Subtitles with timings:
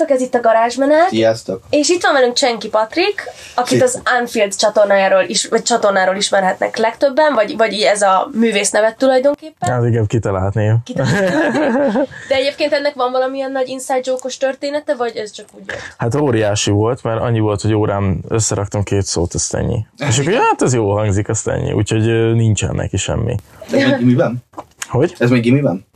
[0.00, 1.08] Sziasztok, ez itt a garázsmenet.
[1.08, 1.62] Sziasztok!
[1.70, 3.22] És itt van velünk Csenki Patrik,
[3.54, 8.98] akit az Unfield csatornájáról is, vagy csatornáról ismerhetnek legtöbben, vagy, vagy ez a művész nevet
[8.98, 9.70] tulajdonképpen.
[9.70, 10.66] Hát igen, kitalálni.
[12.28, 15.78] De egyébként ennek van valamilyen nagy inside joke története, vagy ez csak úgy jött?
[15.96, 19.86] Hát óriási volt, mert annyi volt, hogy órám összeraktam két szót, azt ennyi.
[20.08, 21.72] És akkor, hát ez jó hangzik, azt ennyi.
[21.72, 23.34] Úgyhogy nincsen neki semmi.
[23.66, 24.44] Ez még gimiben?
[24.88, 25.14] Hogy?
[25.18, 25.86] Ez még gimiben?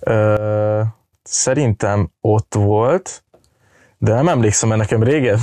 [0.00, 0.80] Ö,
[1.22, 3.23] szerintem ott volt,
[4.04, 5.38] de nem emlékszem, mert nekem régen,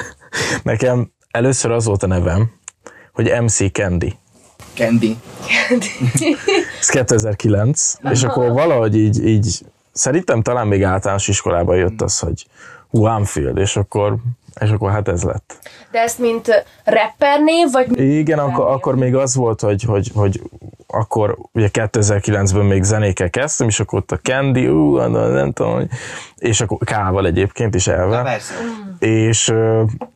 [0.62, 2.50] nekem először az volt a nevem,
[3.12, 4.16] hogy MC Candy.
[4.74, 5.16] Candy.
[6.80, 12.46] Ez 2009, és akkor valahogy így, így szerintem talán még általános iskolában jött az, hogy
[12.90, 14.16] Onefield, és akkor,
[14.60, 15.58] és akkor hát ez lett.
[15.90, 20.42] De ezt mint rapper név, vagy Igen, akkor, akkor még az volt, hogy, hogy, hogy
[20.86, 25.88] akkor ugye 2009-ben még zenékkel kezdtem, és akkor ott a Candy, ú, nem tudom,
[26.36, 28.38] és akkor K-val egyébként is elve.
[28.98, 29.54] és,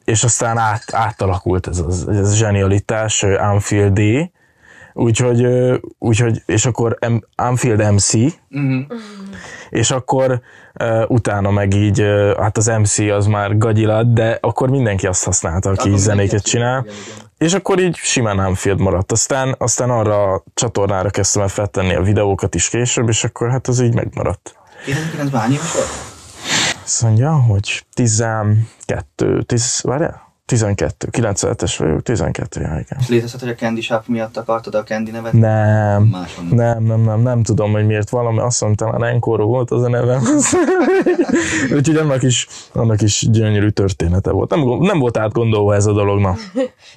[0.05, 4.31] és aztán át, átalakult ez az, ez a zsenialitás, Anfield D,
[4.93, 5.47] úgyhogy,
[5.99, 6.99] úgyhogy és akkor
[7.35, 8.13] Anfield MC,
[8.49, 8.79] Mhm.
[9.71, 10.41] és akkor
[10.81, 15.25] uh, utána meg így, uh, hát az MC az már gagyilat, de akkor mindenki azt
[15.25, 16.81] használta, aki így zenéket csinál.
[16.81, 17.29] igen, igen.
[17.39, 19.13] És akkor így simán Anfield maradt.
[19.13, 23.67] Aztán, aztán arra a csatornára kezdtem el feltenni a videókat is később, és akkor hát
[23.69, 24.55] az így megmaradt.
[24.87, 25.89] 2009-ben hány éves volt?
[26.85, 30.30] Azt mondja, hogy 12, 10, várjál?
[30.51, 32.99] 12, 97-es vagyok, 12, ja, igen.
[33.01, 35.33] És létezhet, hogy a Candy Shop miatt akartad a Candy nevet?
[35.33, 36.55] Nem, Máshonnan.
[36.55, 39.89] nem, nem, nem, nem tudom, hogy miért valami, azt mondtam, talán Encore volt az a
[39.89, 40.23] nevem.
[41.77, 44.51] Úgyhogy annak is, annak is gyönyörű története volt.
[44.51, 46.37] Nem, nem volt átgondolva ez a dolog, na.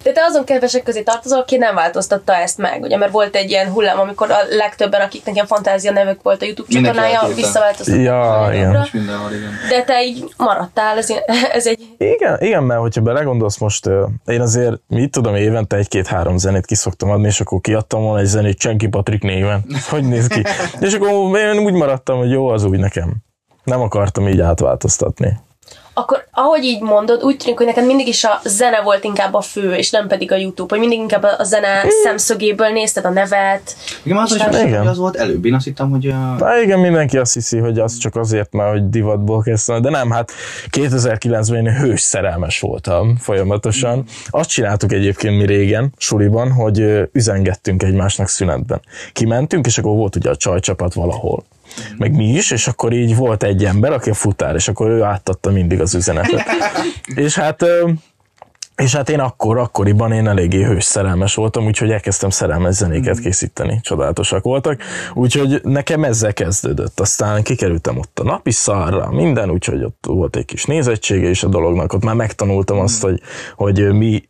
[0.03, 3.49] De te azon kedvesek közé tartozol, aki nem változtatta ezt meg, ugye, mert volt egy
[3.49, 7.35] ilyen hullám, amikor a legtöbben, akiknek ilyen fantázia nevük volt a YouTube csatornája, eltűnt.
[7.35, 7.99] visszaváltoztatta.
[7.99, 8.87] Ja, a igen.
[8.93, 9.52] igen.
[9.69, 11.09] De te így maradtál, ez,
[11.58, 11.80] ez egy...
[11.97, 16.76] Igen, igen, mert hogyha belegondolsz most, ö, én azért, mit tudom, évente egy-két-három zenét ki
[16.76, 19.65] szoktam adni, és akkor kiadtam volna egy zenét Csenki Patrik néven.
[19.89, 20.42] Hogy néz ki?
[20.80, 23.15] És akkor én úgy maradtam, hogy jó, az úgy nekem.
[23.64, 25.39] Nem akartam így átváltoztatni.
[25.93, 29.41] Akkor ahogy így mondod, úgy tűnik, hogy neked mindig is a zene volt inkább a
[29.41, 33.75] fő, és nem pedig a YouTube, hogy mindig inkább a zene szemszögéből nézted a nevet.
[34.03, 34.87] Igen, már az, is Igen.
[34.87, 35.45] az volt előbb.
[35.45, 38.71] Én azt hittem, hogy uh, Na igen, mindenki azt hiszi, hogy az csak azért, mert
[38.71, 40.31] hogy divatból kezdtem, de nem, hát
[40.71, 44.03] 2009-ben én hős szerelmes voltam folyamatosan.
[44.30, 48.81] Azt csináltuk egyébként mi régen, suliban, hogy üzengettünk egymásnak szünetben.
[49.11, 51.43] Kimentünk, és akkor volt ugye a csajcsapat valahol.
[51.98, 55.02] Meg mi is, és akkor így volt egy ember, aki a futár, és akkor ő
[55.02, 56.44] átadta mindig az üzenetet.
[57.26, 57.66] és hát
[58.76, 63.80] és hát én akkor, akkoriban én eléggé hős szerelmes voltam, úgyhogy elkezdtem szerelmes zenéket készíteni,
[63.82, 64.82] csodálatosak voltak.
[65.14, 67.00] Úgyhogy nekem ezzel kezdődött.
[67.00, 71.48] Aztán kikerültem ott a napi szarra, minden, úgyhogy ott volt egy kis nézettsége is a
[71.48, 71.94] dolognak.
[71.94, 73.22] Ott már megtanultam azt, hogy,
[73.55, 74.23] hogy mi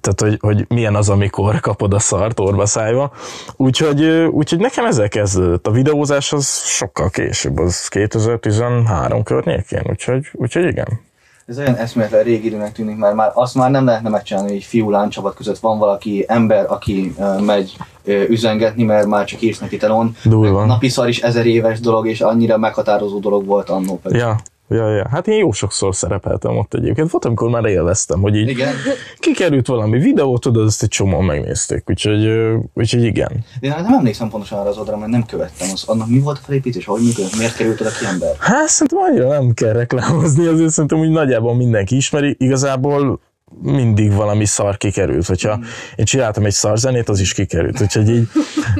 [0.00, 3.12] tehát, hogy, hogy milyen az, amikor kapod a szart orba szájba.
[3.56, 5.66] Úgyhogy, úgyhogy nekem ezzel kezdődött.
[5.66, 11.00] A videózás az sokkal később, az 2013 környékén, úgyhogy, úgyhogy igen.
[11.46, 14.90] ez olyan eszméletlen régi időnek tűnik, mert már azt már nem lehetne megcsinálni, hogy fiú
[14.90, 19.58] lány csapat között van valaki ember, aki uh, megy uh, üzengetni, mert már csak írsz
[19.58, 20.16] neki telón.
[20.24, 20.64] Durva.
[20.64, 23.98] Napi szar is ezer éves dolog, és annyira meghatározó dolog volt annó.
[24.02, 24.18] pedig.
[24.18, 24.36] Ja,
[24.68, 25.08] ja, ja.
[25.10, 27.10] Hát én jó sokszor szerepeltem ott egyébként.
[27.10, 28.74] Volt, amikor már élveztem, hogy így Igen.
[29.18, 31.84] kikerült valami videó, tudod, azt egy csomóan megnézték.
[31.86, 32.28] Úgyhogy,
[32.74, 33.44] úgyhogy igen.
[33.60, 35.68] Én nem emlékszem pontosan arra az oldalra, mert nem követtem.
[35.72, 38.36] Az, annak mi volt a felépítés, hogy működött, miért került oda ki ember?
[38.38, 42.36] Hát szerintem annyira nem kell reklámozni, azért szerintem úgy nagyjából mindenki ismeri.
[42.38, 43.20] Igazából
[43.62, 45.26] mindig valami szar kikerült.
[45.26, 45.60] Hogyha
[45.96, 47.80] én csináltam egy szar zenét, az is kikerült.
[47.80, 48.28] Úgyhogy így,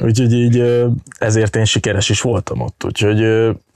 [0.02, 0.84] úgyhogy így
[1.18, 2.84] ezért én sikeres is voltam ott.
[2.84, 3.24] Úgyhogy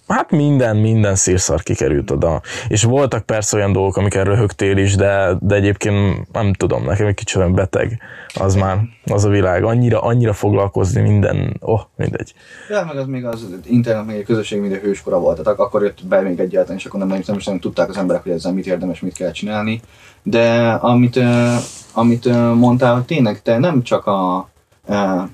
[0.09, 2.41] hát minden, minden szírszar kikerült oda.
[2.69, 7.15] És voltak persze olyan dolgok, amiket röhögtél is, de, de egyébként nem tudom, nekem egy
[7.15, 7.99] kicsit olyan beteg
[8.35, 9.65] az már, az a világ.
[9.65, 12.35] Annyira, annyira foglalkozni minden, oh, mindegy.
[12.69, 16.07] Ja, meg az még az internet, még egy közösség minden hőskora volt, tehát akkor jött
[16.07, 18.67] be még egyáltalán, és akkor nem, nem, nem, nem tudták az emberek, hogy ezzel mit
[18.67, 19.81] érdemes, mit kell csinálni.
[20.23, 21.21] De amit,
[21.93, 22.25] amit
[22.55, 24.49] mondtál, hogy tényleg te nem csak a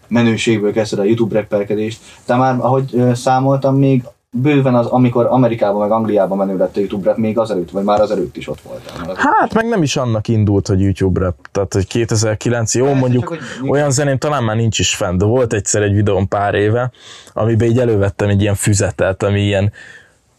[0.08, 4.04] menőségből kezdted a YouTube rappelkedést, de már ahogy számoltam, még
[4.36, 8.00] bőven az, amikor Amerikában meg Angliában menő lett a YouTube rap, még azelőtt, vagy már
[8.00, 8.58] azelőtt is ott
[9.06, 11.34] az- Hát meg nem is annak indult, hogy YouTube rap.
[11.52, 15.18] Tehát, hogy 2009, jó, Persze, mondjuk csak hogy- olyan zenén talán már nincs is fenn,
[15.18, 16.90] de volt egyszer egy videóm pár éve,
[17.32, 19.72] amiben így elővettem egy ilyen füzetet, ami ilyen,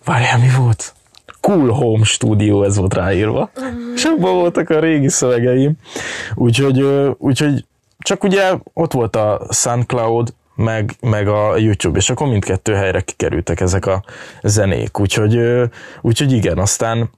[0.05, 0.93] várjál, mi volt?
[1.41, 3.49] Cool Home Studio, ez volt ráírva.
[3.95, 5.73] És abban voltak a régi szövegeim.
[6.35, 6.85] Úgyhogy,
[7.17, 7.65] úgyhogy
[7.99, 13.59] csak ugye ott volt a SoundCloud, meg, meg a YouTube, és akkor mindkettő helyre kikerültek
[13.59, 14.03] ezek a
[14.43, 14.99] zenék.
[14.99, 15.39] Úgyhogy,
[16.01, 17.09] úgyhogy igen, aztán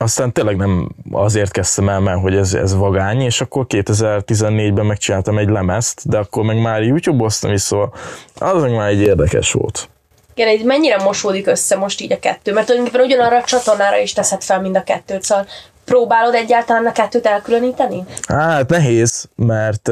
[0.00, 5.38] aztán tényleg nem azért kezdtem el, mert hogy ez, ez vagány, és akkor 2014-ben megcsináltam
[5.38, 7.94] egy lemezt, de akkor meg már YouTube-oztam is, szóval
[8.38, 9.88] az meg már egy érdekes volt.
[10.34, 14.12] Igen, egy mennyire mosódik össze most így a kettő, mert tulajdonképpen ugyanarra a csatornára is
[14.12, 15.46] teszed fel mind a kettőt, szóval
[15.84, 18.04] próbálod egyáltalán a kettőt elkülöníteni?
[18.28, 19.90] Hát nehéz, mert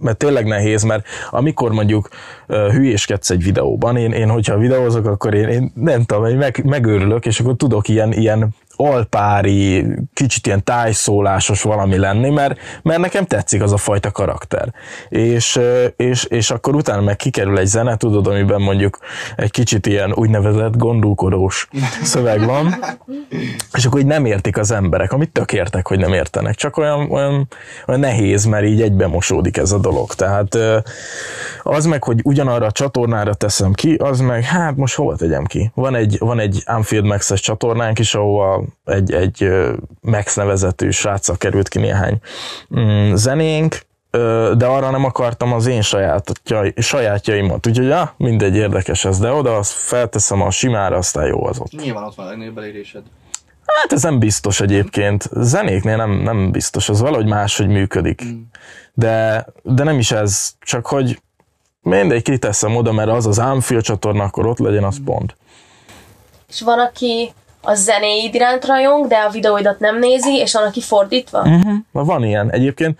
[0.00, 2.08] mert tényleg nehéz, mert amikor mondjuk
[2.46, 7.26] hülyéskedsz egy videóban, én, én hogyha videózok, akkor én, én nem tudom, én meg, megőrülök,
[7.26, 13.62] és akkor tudok ilyen, ilyen alpári, kicsit ilyen tájszólásos valami lenni, mert, mert nekem tetszik
[13.62, 14.72] az a fajta karakter.
[15.08, 15.60] És,
[15.96, 18.98] és, és akkor utána meg kikerül egy zene, tudod, amiben mondjuk
[19.36, 21.68] egy kicsit ilyen úgynevezett gondolkodós
[22.02, 22.74] szöveg van,
[23.72, 27.10] és akkor így nem értik az emberek, amit tök értek, hogy nem értenek, csak olyan,
[27.10, 27.48] olyan,
[27.86, 30.14] olyan nehéz, mert így egybe mosódik ez a dolog.
[30.14, 30.58] Tehát
[31.62, 35.70] az meg, hogy ugyanarra a csatornára teszem ki, az meg, hát most hova tegyem ki?
[35.74, 39.48] Van egy, van egy Anfield Max-es csatornánk is, ahol egy, egy
[40.00, 42.18] Max nevezetű sráccal került ki néhány
[42.78, 43.88] mm, zenénk,
[44.56, 49.56] de arra nem akartam az én sajátjai, sajátjaimat, úgyhogy ja, mindegy érdekes ez, de oda
[49.56, 51.70] azt felteszem a simára, aztán jó az ott.
[51.70, 53.02] Nyilván ott van a legnagyobb elérésed.
[53.66, 55.28] Hát ez nem biztos egyébként.
[55.32, 58.24] Zenéknél nem, nem biztos, az valahogy máshogy működik.
[58.24, 58.40] Mm.
[58.94, 61.20] De, de nem is ez, csak hogy
[61.82, 65.36] mindegy kiteszem oda, mert az az Ámfil csatorna, akkor ott legyen, az pont.
[66.48, 70.80] És van, aki a zenéid iránt rajong, de a videóidat nem nézi, és van, aki
[70.80, 71.38] fordítva?
[71.38, 71.74] Uh-huh.
[71.92, 72.52] Van ilyen.
[72.52, 72.98] Egyébként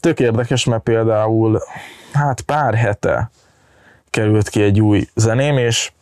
[0.00, 1.62] tök érdekes, mert például
[2.12, 3.30] hát pár hete
[4.10, 5.92] került ki egy új zeném, és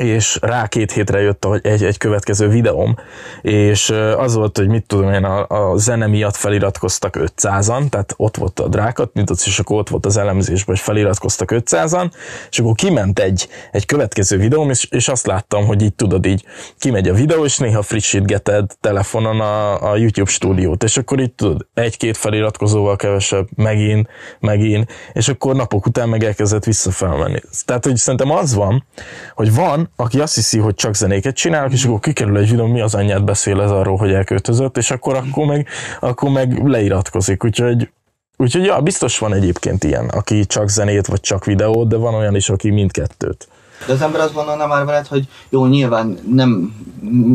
[0.00, 2.96] és rá két hétre jött egy, egy következő videóm,
[3.42, 8.36] és az volt, hogy mit tudom én, a, a zene miatt feliratkoztak 500-an, tehát ott
[8.36, 12.10] volt a drákat, mint ott, és akkor ott volt az elemzésben, hogy feliratkoztak 500-an,
[12.50, 16.44] és akkor kiment egy, egy következő videóm, és, és azt láttam, hogy így tudod, így
[16.78, 21.66] kimegy a videó, és néha frissítgeted telefonon a, a YouTube stúdiót, és akkor így tudod,
[21.74, 24.08] egy-két feliratkozóval kevesebb, megint,
[24.40, 27.40] megint, és akkor napok után meg elkezdett visszafelmenni.
[27.64, 28.86] Tehát, hogy szerintem az van,
[29.34, 32.80] hogy van, aki azt hiszi, hogy csak zenéket csinálok, és akkor kikerül egy videó, mi
[32.80, 35.68] az anyját beszél ez arról, hogy elköltözött, és akkor, akkor, meg,
[36.00, 37.44] akkor meg leiratkozik.
[37.44, 37.90] Úgyhogy
[38.36, 42.34] Úgyhogy ja, biztos van egyébként ilyen, aki csak zenét, vagy csak videót, de van olyan
[42.34, 43.48] is, aki mindkettőt.
[43.86, 46.74] De az ember azt gondolna már veled, hogy jó, nyilván nem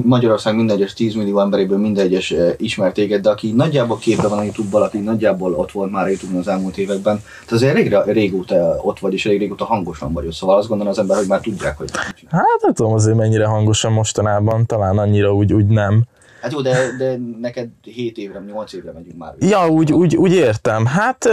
[0.04, 4.38] Magyarország minden egyes 10 millió emberéből minden egyes ismert téged, de aki nagyjából képre van
[4.38, 8.14] a Youtube-val, aki nagyjából ott volt már a Youtube-on az elmúlt években, tehát azért elég
[8.14, 11.40] régóta ott vagy, és elég régóta hangosan vagy, szóval azt gondolom az ember, hogy már
[11.40, 11.90] tudják, hogy...
[12.30, 16.04] Hát nem tudom azért mennyire hangosan mostanában, talán annyira úgy, úgy nem.
[16.46, 19.34] Hát jó, de, de neked 7 évre, 8 évre megyünk már.
[19.40, 20.86] Ja, úgy, úgy, úgy értem.
[20.86, 21.30] Hát,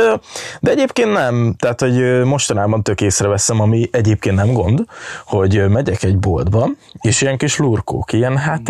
[0.61, 1.55] de egyébként nem.
[1.59, 4.85] Tehát, hogy mostanában tök észreveszem, ami egyébként nem gond,
[5.25, 6.71] hogy megyek egy boltba,
[7.01, 8.69] és ilyen kis lurkók, ilyen, hát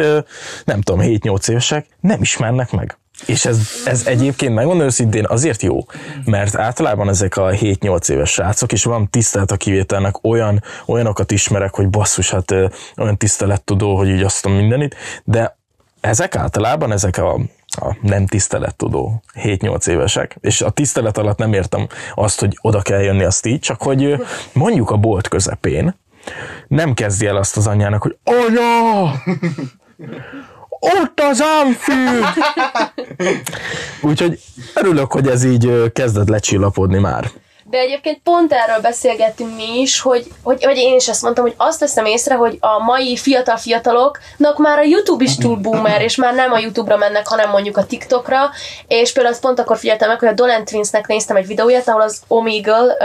[0.64, 2.98] nem tudom, 7-8 évesek nem ismernek meg.
[3.26, 5.78] És ez, ez egyébként megmondom őszintén azért jó,
[6.24, 11.74] mert általában ezek a 7-8 éves srácok, és van tisztelet a kivételnek, olyan, olyanokat ismerek,
[11.74, 12.50] hogy basszus, hát
[12.96, 15.60] olyan tisztelettudó, hogy így azt mindenit, de
[16.02, 17.34] ezek általában, ezek a,
[17.66, 23.00] a nem tisztelettudó 7-8 évesek, és a tisztelet alatt nem értem azt, hogy oda kell
[23.00, 25.94] jönni azt így, csak hogy mondjuk a bolt közepén
[26.68, 29.10] nem kezdi el azt az anyjának, hogy anya!
[31.00, 32.20] Ott az amfű!
[34.00, 34.40] Úgyhogy
[34.74, 37.30] örülök, hogy ez így kezdett lecsillapodni már.
[37.72, 41.54] De egyébként pont erről beszélgettünk mi is, hogy, hogy, hogy én is ezt mondtam, hogy
[41.56, 46.34] azt veszem észre, hogy a mai fiatal-fiataloknak már a YouTube is túl boomer, és már
[46.34, 48.50] nem a YouTube-ra mennek, hanem mondjuk a TikTokra,
[48.86, 52.00] és például azt pont akkor figyeltem meg, hogy a Dolan Twinsnek néztem egy videóját, ahol
[52.00, 52.96] az Omegle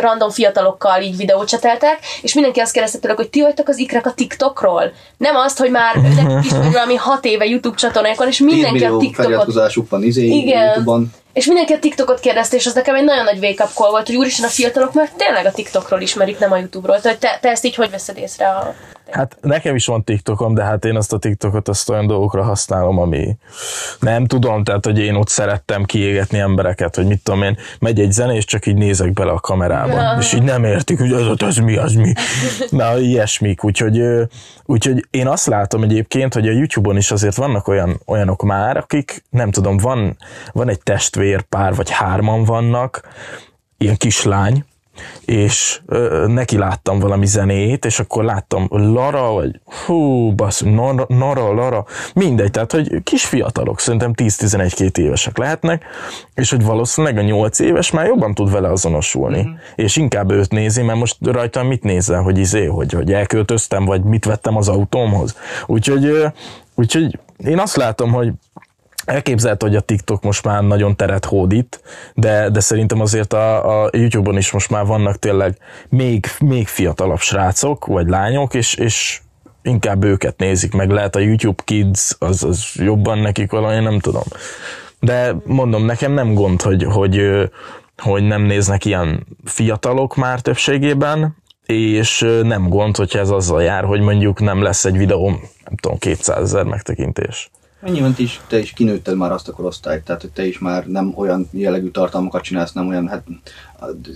[0.00, 4.06] random fiatalokkal így videót cseteltek, és mindenki azt kérdezte tőlük, hogy ti vagytok az ikrek
[4.06, 4.92] a TikTokról.
[5.16, 9.88] Nem azt, hogy már nekik is valami hat éve YouTube csatornákon, és mindenki a TikTokot...
[9.88, 10.64] van izé, Igen.
[10.64, 11.12] YouTube-on.
[11.38, 14.16] És mindenki a TikTokot kérdezte, és az nekem egy nagyon nagy wake-up call volt, hogy
[14.16, 17.00] úristen a fiatalok már tényleg a TikTokról ismerik, nem a YouTube-ról.
[17.00, 18.74] Tehát te, te ezt így hogy veszed észre a
[19.10, 22.98] Hát nekem is van TikTokom, de hát én azt a TikTokot azt olyan dolgokra használom,
[22.98, 23.36] ami
[24.00, 28.12] nem tudom, tehát hogy én ott szerettem kiégetni embereket, hogy mit tudom én, megy egy
[28.12, 30.16] zene, és csak így nézek bele a kamerába, ja.
[30.18, 32.12] és így nem értik, hogy az, az mi, az mi.
[32.70, 34.02] Na, ilyesmik, úgyhogy,
[34.64, 39.24] úgyhogy én azt látom egyébként, hogy a YouTube-on is azért vannak olyan, olyanok már, akik
[39.30, 40.16] nem tudom, van,
[40.52, 43.08] van egy testvérpár, vagy hárman vannak,
[43.78, 44.64] ilyen kislány,
[45.24, 51.54] és ö, neki láttam valami zenét, és akkor láttam Lara, vagy hú, basz, Nora, Nora,
[51.54, 55.84] Lara, mindegy, tehát, hogy kis fiatalok, szerintem 10-11-2 évesek lehetnek,
[56.34, 59.54] és hogy valószínűleg a 8 éves már jobban tud vele azonosulni, mm-hmm.
[59.74, 64.02] és inkább őt nézi, mert most rajtam mit nézel, hogy izé, hogy, hogy elköltöztem, vagy
[64.02, 65.36] mit vettem az autómhoz.
[65.66, 66.26] Úgyhogy,
[66.74, 68.32] úgyhogy én azt látom, hogy
[69.08, 71.82] Elképzelhető, hogy a TikTok most már nagyon teret hódít,
[72.14, 75.56] de, de szerintem azért a, a YouTube-on is most már vannak tényleg
[75.88, 79.20] még, még fiatalabb srácok, vagy lányok, és, és
[79.62, 80.90] inkább őket nézik meg.
[80.90, 84.22] Lehet a YouTube Kids, az, az jobban nekik valami, nem tudom.
[85.00, 87.48] De mondom, nekem nem gond, hogy, hogy,
[87.96, 91.36] hogy nem néznek ilyen fiatalok már többségében,
[91.66, 95.28] és nem gond, hogyha ez azzal jár, hogy mondjuk nem lesz egy videó,
[95.64, 97.50] nem tudom, 200 ezer megtekintés.
[97.82, 100.86] Nyilván te is, te is kinőtted már azt a korosztályt, tehát hogy te is már
[100.86, 103.22] nem olyan jellegű tartalmakat csinálsz, nem olyan, hát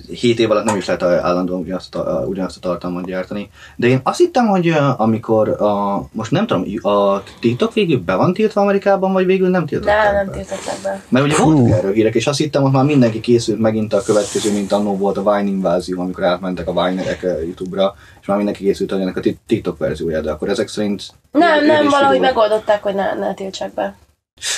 [0.08, 3.50] 7 év alatt nem is lehet állandóan ugyanazt a, ugyanazt a tartalmat gyártani.
[3.76, 8.32] De én azt hittem, hogy amikor a, most nem tudom, a TikTok végül be van
[8.32, 11.02] tiltva Amerikában, vagy végül nem tiltották Nem, nem tiltották be.
[11.08, 14.52] Mert ugye voltak erről hírek, és azt hittem, hogy már mindenki készült megint a következő,
[14.52, 18.92] mint annó volt a Vine invázió, amikor átmentek a Vinerek YouTube-ra, és már mindenki készült
[18.92, 21.02] ennek a TikTok verziója, de akkor ezek szerint...
[21.30, 23.94] Nem, nem, valahogy megoldották, hogy ne, ne tiltsák be.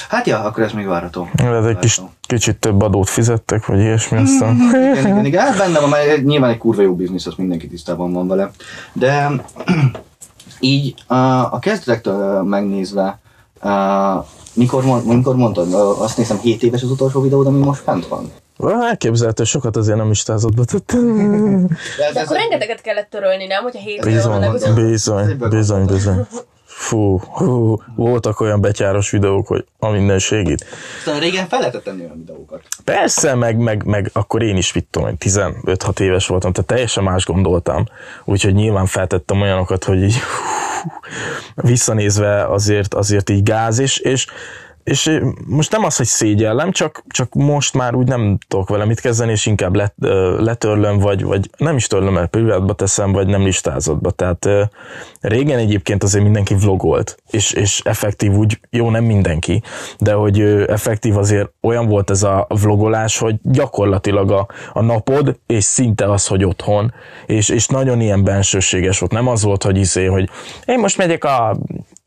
[0.09, 1.29] Hát ja, akkor ez még várható.
[1.35, 4.57] Ez egy kis, kicsit több adót fizettek, vagy ilyesmi aztán.
[4.69, 8.13] igen, igen, igen, hát benne van, mert nyilván egy kurva jó biznisz, az mindenki tisztában
[8.13, 8.51] van vele.
[8.93, 9.31] De
[10.61, 11.15] így a,
[11.53, 13.19] a kezdetektől megnézve,
[13.61, 18.33] a, mikor, mikor mondtad, azt nézem 7 éves az utolsó videó, ami most fent van.
[18.71, 20.63] Elképzelhető, sokat azért nem is tázott be.
[22.13, 23.63] De akkor rengeteget kellett törölni, nem?
[23.63, 26.27] Hogyha 7 Bizony, bizony, bizony, bizony.
[26.65, 30.65] Fú, hú, voltak olyan betyáros videók, hogy a minden segít.
[30.99, 32.63] Aztán régen fel lehetett tenni olyan videókat.
[32.85, 37.25] Persze, meg, meg, meg akkor én is mit tudom, 15-6 éves voltam, tehát teljesen más
[37.25, 37.85] gondoltam.
[38.25, 40.91] Úgyhogy nyilván feltettem olyanokat, hogy így hú,
[41.55, 44.27] visszanézve azért, azért így gáz, és, és
[44.85, 49.01] és most nem az, hogy szégyellem, csak, csak most már úgy nem tudok vele mit
[49.01, 49.95] kezdeni, és inkább let,
[50.39, 54.11] letörlöm, vagy, vagy nem is törlöm el, privátba teszem, vagy nem listázottba.
[54.11, 54.49] Tehát
[55.21, 59.63] régen egyébként azért mindenki vlogolt, és, és effektív úgy, jó, nem mindenki,
[59.99, 65.65] de hogy effektív azért olyan volt ez a vlogolás, hogy gyakorlatilag a, a napod, és
[65.65, 66.93] szinte az, hogy otthon,
[67.27, 69.13] és, és nagyon ilyen bensőséges volt.
[69.13, 70.29] Nem az volt, hogy izé, hogy
[70.67, 71.57] én most megyek a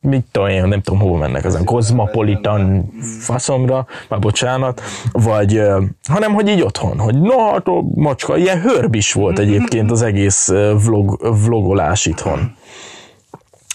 [0.08, 5.62] mit tudom én, nem tudom hova mennek ezen, kozmopolitan faszomra, már bocsánat, vagy,
[6.08, 10.02] hanem hogy így otthon, hogy no, hát a macska, ilyen hörb is volt egyébként az
[10.02, 10.48] egész
[10.84, 12.56] vlog, vlogolás itthon.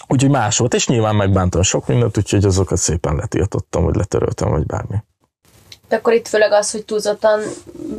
[0.07, 4.65] Úgyhogy más volt, és nyilván megbántam sok mindent, úgyhogy azokat szépen letiltottam, vagy letöröltem, vagy
[4.65, 4.95] bármi.
[5.93, 7.39] De akkor itt főleg az, hogy túlzottan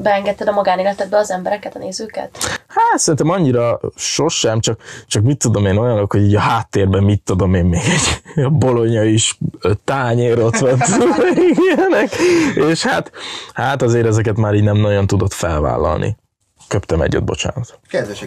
[0.02, 2.38] beengedted a magánéletedbe az embereket, a nézőket?
[2.68, 7.22] Hát szerintem annyira sosem, csak, csak mit tudom én olyanok, hogy így a háttérben mit
[7.22, 9.38] tudom én még egy a bolonya is
[9.84, 10.78] tányér ott van,
[11.66, 12.14] ilyenek,
[12.70, 13.10] és hát,
[13.52, 16.16] hát azért ezeket már így nem nagyon tudott felvállalni.
[16.68, 17.78] Köptem egyet, bocsánat.
[17.90, 18.26] Kedves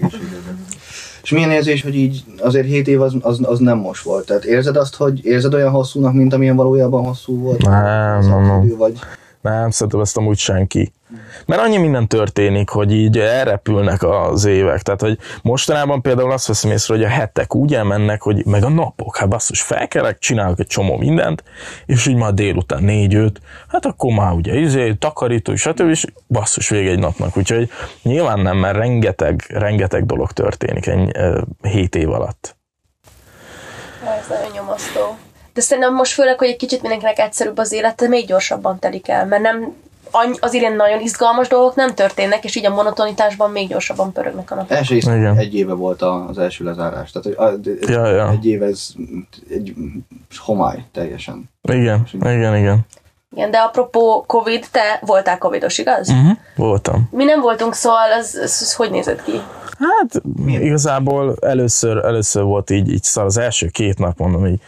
[1.24, 4.26] És milyen érzés, hogy így azért 7 év az, az, az, nem most volt?
[4.26, 7.62] Tehát érzed azt, hogy érzed olyan hosszúnak, mint amilyen valójában hosszú volt?
[7.62, 8.78] Nem, nem, nem.
[8.78, 9.00] Vagy...
[9.50, 10.92] Nem, szerintem ezt amúgy senki.
[11.46, 14.82] Mert annyi minden történik, hogy így elrepülnek az évek.
[14.82, 18.70] Tehát, hogy mostanában például azt veszem észre, hogy a hetek úgy elmennek, hogy meg a
[18.70, 21.44] napok, hát basszus, felkelek, csinálok egy csomó mindent,
[21.86, 25.90] és így már délután négy-öt, hát akkor már ugye izé, takarító, stb.
[25.90, 27.38] és basszus vége egy napnak.
[27.38, 27.70] Úgyhogy
[28.04, 31.18] nyilván nem, mert rengeteg, rengeteg dolog történik egy
[31.62, 32.56] hét év alatt.
[34.20, 35.18] Ez nagyon nyomasztó.
[35.58, 39.26] De szerintem most főleg, hogy egy kicsit mindenkinek egyszerűbb az élete, még gyorsabban telik el,
[39.26, 39.74] mert nem
[40.40, 44.56] az ilyen nagyon izgalmas dolgok nem történnek, és így a monotonitásban még gyorsabban pörögnek a
[44.56, 44.72] napok.
[44.72, 45.06] Első is
[45.38, 47.12] egy éve volt az első lezárás.
[47.12, 48.30] Tehát hogy ja, ja.
[48.30, 48.90] egy év ez
[49.50, 49.74] egy
[50.38, 51.50] homály teljesen.
[51.62, 52.80] Igen, igen, igen.
[53.36, 56.10] Igen, de apropó Covid, te voltál Covidos, igaz?
[56.10, 57.08] Uh-huh, voltam.
[57.12, 59.42] Mi nem voltunk, szóval ez, ez, ez hogy nézett ki?
[59.80, 60.62] Hát Milyen?
[60.62, 64.62] igazából először, először volt így, így szar az első két nap, mondom, így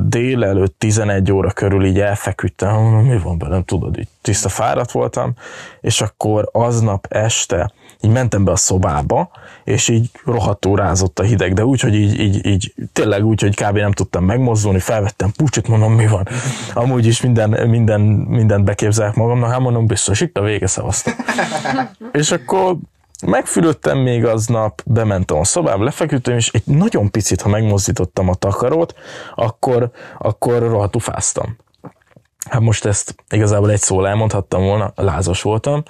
[0.00, 5.34] délelőtt 11 óra körül így elfeküdtem, mondom, mi van belem, tudod, így tiszta fáradt voltam,
[5.80, 7.72] és akkor aznap este
[8.04, 9.30] így mentem be a szobába,
[9.64, 13.54] és így rohadtó rázott a hideg, de úgy, hogy így, így, így tényleg úgy, hogy
[13.54, 13.76] kb.
[13.76, 16.28] nem tudtam megmozdulni, felvettem pucsit, mondom, mi van.
[16.74, 21.14] Amúgy is minden, minden, mindent beképzelek magamnak, hát mondom, biztos itt a vége szavaztam.
[22.12, 22.76] és akkor
[23.26, 28.94] Megfülöttem még aznap, bementem a szobába, lefeküdtem, és egy nagyon picit, ha megmozdítottam a takarót,
[29.34, 31.56] akkor, akkor rohadtul fáztam.
[32.50, 35.82] Hát most ezt igazából egy szól elmondhattam volna, lázas voltam,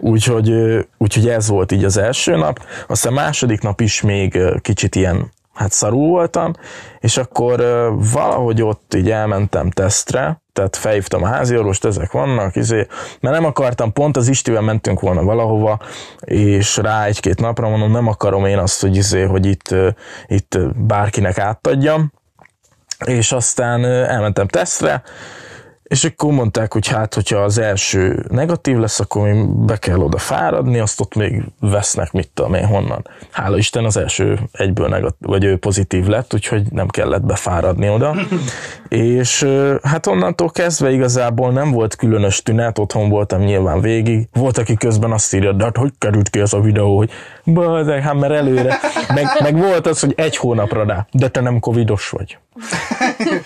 [0.00, 0.52] úgyhogy,
[0.98, 5.72] úgyhogy ez volt így az első nap, aztán második nap is még kicsit ilyen hát
[5.72, 6.52] szarú voltam,
[6.98, 7.60] és akkor
[8.12, 12.86] valahogy ott így elmentem tesztre, tehát felhívtam a házi orvost, ezek vannak, izé,
[13.20, 15.80] mert nem akartam, pont az Istivel mentünk volna valahova,
[16.20, 19.74] és rá egy-két napra mondom, nem akarom én azt, hogy, izé, hogy itt,
[20.26, 22.12] itt bárkinek átadjam,
[23.06, 25.02] és aztán elmentem tesztre,
[25.88, 30.18] és akkor mondták, hogy hát, hogyha az első negatív lesz, akkor még be kell oda
[30.18, 33.06] fáradni, azt ott még vesznek, mit tudom én honnan.
[33.30, 38.16] Hála Isten az első egyből negatív, vagy ő pozitív lett, úgyhogy nem kellett befáradni oda.
[38.88, 39.46] és
[39.82, 44.28] hát onnantól kezdve igazából nem volt különös tünet, otthon voltam nyilván végig.
[44.32, 47.10] Volt, aki közben azt írja, de hát hogy került ki ez a videó, hogy
[47.44, 48.78] bazeg, hát mert előre.
[49.14, 52.38] Meg, meg volt az, hogy egy hónapra rá, de te nem covidos vagy.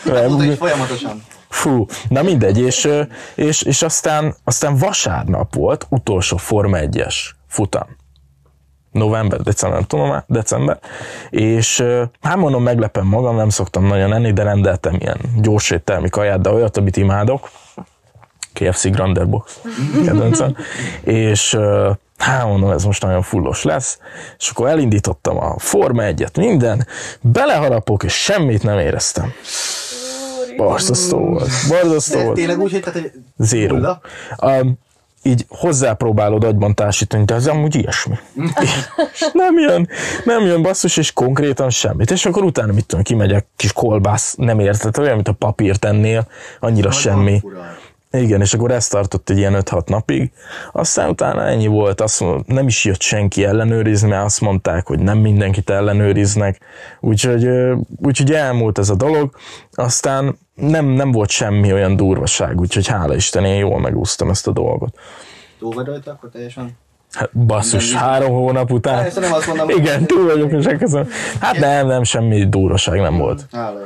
[0.24, 1.22] Azóta is folyamatosan.
[1.60, 2.88] Fú, na mindegy, és,
[3.34, 7.14] és, és aztán, aztán vasárnap volt utolsó Forma 1-es
[7.48, 7.86] futam.
[8.92, 10.78] November, december, nem tudom már, december,
[11.30, 11.84] és
[12.20, 16.50] hát mondom, meglepem magam, nem szoktam nagyon enni, de rendeltem ilyen gyors éttermi kaját, de
[16.50, 17.50] olyat, amit imádok,
[18.52, 19.60] KFC Grander Box,
[20.04, 20.56] kedvencem,
[21.02, 21.58] és
[22.16, 23.98] hát mondom, ez most nagyon fullos lesz,
[24.38, 26.86] és akkor elindítottam a Forma 1-et, minden,
[27.20, 29.32] beleharapok, és semmit nem éreztem.
[30.64, 31.50] Borzasztó volt.
[31.68, 32.36] Borzasztó De volt.
[32.36, 33.10] tényleg úgy, hogy tehát
[33.52, 34.00] egy nulla?
[34.42, 34.78] Um,
[35.22, 38.14] így hozzápróbálod agyban társítani, de ez amúgy ilyesmi.
[39.12, 39.88] És nem jön,
[40.24, 42.10] nem jön basszus, és konkrétan semmit.
[42.10, 46.26] És akkor utána mit tudom, kimegyek, kis kolbász, nem érted, olyan, mint a papírt ennél,
[46.60, 47.38] annyira Nagyon semmi.
[47.40, 47.78] fura.
[48.12, 50.30] Igen, és akkor ez tartott egy ilyen 5-6 napig.
[50.72, 54.98] Aztán utána ennyi volt, azt mond, nem is jött senki ellenőrizni, mert azt mondták, hogy
[54.98, 56.60] nem mindenkit ellenőriznek.
[57.00, 57.48] Úgyhogy,
[57.96, 59.36] úgyhogy elmúlt ez a dolog.
[59.72, 64.52] Aztán nem, nem volt semmi olyan durvaság, úgyhogy hála Isten, én jól megúsztam ezt a
[64.52, 64.98] dolgot.
[65.58, 66.70] Túl vagy rajta, akkor teljesen?
[67.12, 69.02] Hát, basszus, Minden- három hónap után.
[69.02, 69.68] Persze nem azt mondom.
[69.68, 71.08] Igen, túl vagyok, és elkezdem.
[71.40, 73.46] Hát nem, nem, semmi durvaság nem volt.
[73.52, 73.80] Hála hála.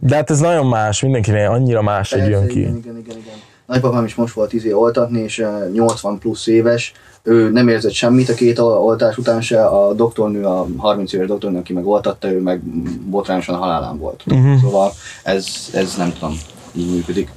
[0.00, 2.60] De hát ez nagyon más, mindenkinél annyira más, hogy jön ki.
[2.60, 3.34] Igen, igen, igen, igen.
[3.68, 8.28] Nagypapám is most volt izé oltatni, és eh, 80 plusz éves, ő nem érzett semmit
[8.28, 12.30] a két ol- oltás után se, a doktornő, a 30 éves doktornő, aki meg oltatta,
[12.30, 12.62] ő meg
[13.10, 14.22] botrányosan halálán volt.
[14.26, 14.60] Uh-huh.
[14.60, 16.34] Szóval ez, ez nem tudom,
[16.72, 17.30] így működik.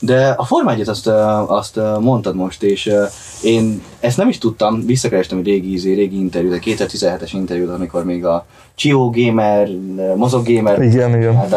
[0.00, 3.08] De a Forma 1 azt, eh, azt eh, mondtad most, és eh,
[3.42, 8.04] én ezt nem is tudtam, visszakerestem egy régi, izé, régi interjút, a 2017-es interjút, amikor
[8.04, 11.50] még a Chio Gamer, eh, Mozog Gamer Igen, igen.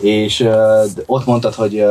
[0.00, 0.48] és
[1.06, 1.84] ott mondtad, hogy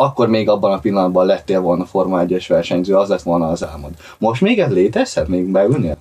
[0.00, 3.90] akkor még abban a pillanatban lettél volna Forma 1-es versenyző, az lett volna az álmod.
[4.18, 5.28] Most még ez létezhet?
[5.28, 5.96] Még beülnél?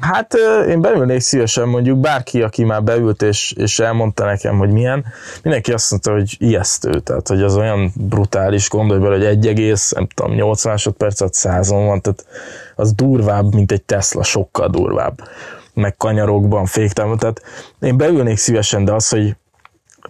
[0.00, 0.34] Hát
[0.68, 5.04] én beülnék szívesen, mondjuk bárki, aki már beült és, és elmondta nekem, hogy milyen,
[5.42, 9.92] mindenki azt mondta, hogy ijesztő, tehát hogy az olyan brutális, gondolj bele, hogy 1, egész,
[9.92, 12.26] nem tudom, 8 másodpercet százon van, tehát
[12.76, 15.20] az durvább, mint egy Tesla, sokkal durvább
[15.74, 17.42] meg kanyarokban, féktávon, tehát
[17.80, 19.36] én beülnék szívesen, de az, hogy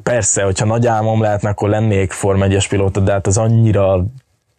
[0.03, 4.05] persze, hogyha nagy álmom lehetne, akkor lennék Form 1-es pilóta, de hát az annyira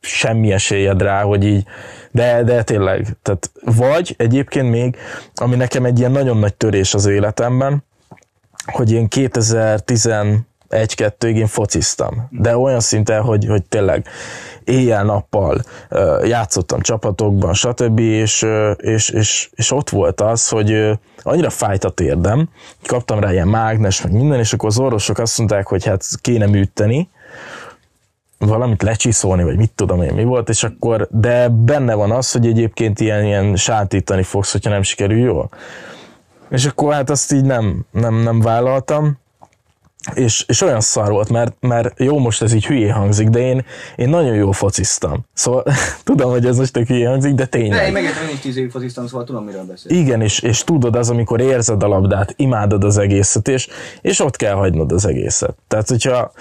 [0.01, 1.65] semmi esélyed rá, hogy így,
[2.11, 4.97] de, de tényleg, tehát vagy egyébként még,
[5.35, 7.83] ami nekem egy ilyen nagyon nagy törés az életemben,
[8.65, 9.07] hogy én
[10.71, 14.07] 2011-2-ig én fociztam, de olyan szinten, hogy, hogy tényleg
[14.63, 15.61] éjjel-nappal
[16.23, 17.99] játszottam csapatokban, stb.
[17.99, 18.45] És,
[18.77, 22.49] és, és, és ott volt az, hogy annyira fájt a térdem,
[22.85, 26.45] kaptam rá ilyen mágnes, meg minden, és akkor az orvosok azt mondták, hogy hát kéne
[26.45, 27.09] műteni,
[28.37, 32.45] valamit lecsiszolni, vagy mit tudom én mi volt, és akkor, de benne van az, hogy
[32.45, 35.49] egyébként ilyen, ilyen sátítani fogsz, hogyha nem sikerül jól.
[36.49, 39.20] És akkor hát azt így nem, nem, nem vállaltam,
[40.13, 43.65] és, és olyan szar volt, mert, mert jó, most ez így hülyé hangzik, de én,
[43.95, 45.25] én nagyon jól fociztam.
[45.33, 45.63] Szóval
[46.03, 47.91] tudom, hogy ez most tök hülyé hangzik, de De én tényleg.
[47.91, 49.97] megértem, én is 10 évig fociztam, szóval tudom, miről beszél.
[49.97, 53.67] Igen, és, és tudod az, amikor érzed a labdát, imádod az egészet, és,
[54.01, 55.55] és ott kell hagynod az egészet.
[55.67, 56.31] Tehát, hogyha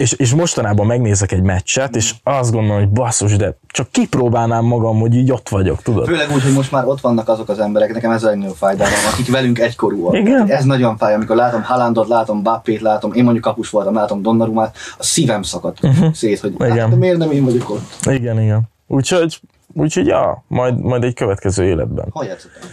[0.00, 5.00] és, és mostanában megnézek egy meccset, és azt gondolom, hogy basszus, de csak kipróbálnám magam,
[5.00, 6.06] hogy így ott vagyok, tudod?
[6.06, 8.92] Főleg úgy, hogy most már ott vannak azok az emberek, nekem ez a legnagyobb fájdalom,
[9.12, 10.14] akik velünk egykorúak.
[10.14, 10.50] Igen.
[10.50, 14.76] Ez nagyon fáj, amikor látom Haalandot, látom Bappét, látom, én mondjuk kapus voltam, látom Donnarumát,
[14.98, 16.12] a szívem szakadt uh-huh.
[16.12, 16.78] szét, hogy Igen.
[16.78, 18.06] hát, de miért nem én vagyok ott?
[18.10, 18.62] Igen, igen.
[18.86, 19.40] Úgyhogy,
[19.72, 22.06] úgyhogy ja, majd, majd egy következő életben.
[22.10, 22.68] Hogy játszottam?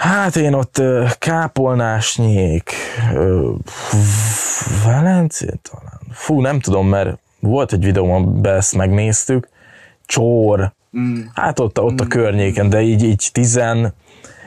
[0.00, 0.82] Hát én ott
[1.18, 2.72] Kápolnásnyék,
[3.14, 3.50] ö,
[4.84, 6.00] Velencén talán.
[6.10, 9.48] Fú, nem tudom, mert volt egy videóm, amiben ezt megnéztük.
[10.06, 11.20] Csór, Mm.
[11.34, 13.94] hát ott, ott a környéken, de így, így tizen,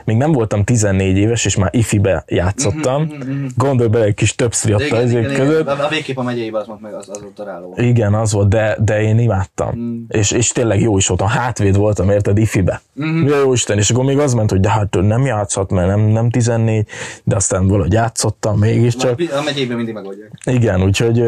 [0.06, 3.08] még nem voltam 14 éves, és már ifibe játszottam.
[3.56, 5.68] Gondolj bele egy kis többszri ott Mhm, az ezek igen, között.
[5.68, 7.74] a végképp a megyeiben az volt meg, az, az ott a ráló.
[7.78, 9.76] Igen, az volt, de, de én imádtam.
[9.78, 10.04] Mm.
[10.08, 11.28] És, és tényleg jó is voltam.
[11.28, 12.82] Hátvéd voltam, érted, ifibe.
[12.94, 13.28] Mhm.
[13.28, 16.00] Ja, jó Isten, és akkor még az ment, hogy de hát nem játszhat, mert nem,
[16.02, 16.88] nem 14,
[17.24, 19.20] de aztán valahogy játszottam mégiscsak.
[19.32, 20.32] A megyeiben mindig megoldják.
[20.46, 21.24] Igen, úgyhogy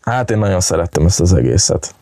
[0.00, 1.94] hát én nagyon szerettem ezt az egészet.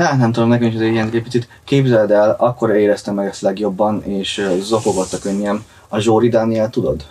[0.00, 1.48] Hát nem tudom, nekem is ez ilyen egy picit.
[1.64, 5.64] Képzeld el, akkor éreztem meg ezt legjobban, és zokogott a könnyem.
[5.88, 7.04] A Zsóri Dániel tudod?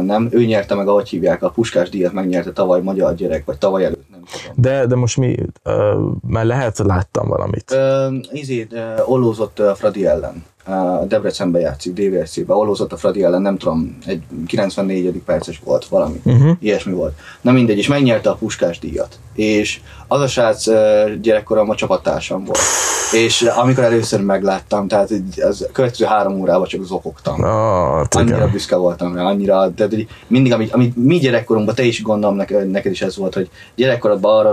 [0.00, 3.84] Nem, ő nyerte meg, ahogy hívják, a Puskás díjat megnyerte tavaly magyar gyerek, vagy tavaly
[3.84, 4.06] előtt.
[4.54, 5.74] De, de most mi, uh,
[6.26, 7.72] már lehet, láttam valamit.
[7.72, 10.44] Ö, izét, ö, ollózott ö, Fradi ellen.
[10.66, 12.54] Ö, Debrecenbe játszik, DVSC-be.
[12.54, 15.22] Ollózott a Fradi ellen, nem tudom, egy 94.
[15.24, 16.20] perces volt valami.
[16.24, 16.56] Uh-huh.
[16.60, 17.18] Ilyesmi volt.
[17.40, 19.18] Na mindegy, és megnyerte a Puskás díjat.
[19.34, 22.58] És az a srác ö, gyerekkoromban csapattársam volt.
[23.12, 27.42] És amikor először megláttam, tehát az következő három órában csak zokogtam.
[27.42, 28.50] Hát Annyira igen.
[28.50, 29.94] büszke voltam rá, annyira, tehát
[30.26, 33.50] mindig, amit, amit mi gyerekkorunkban, te is gondolom, neked, neked is ez volt, hogy
[34.18, 34.50] gyerekkorodban arra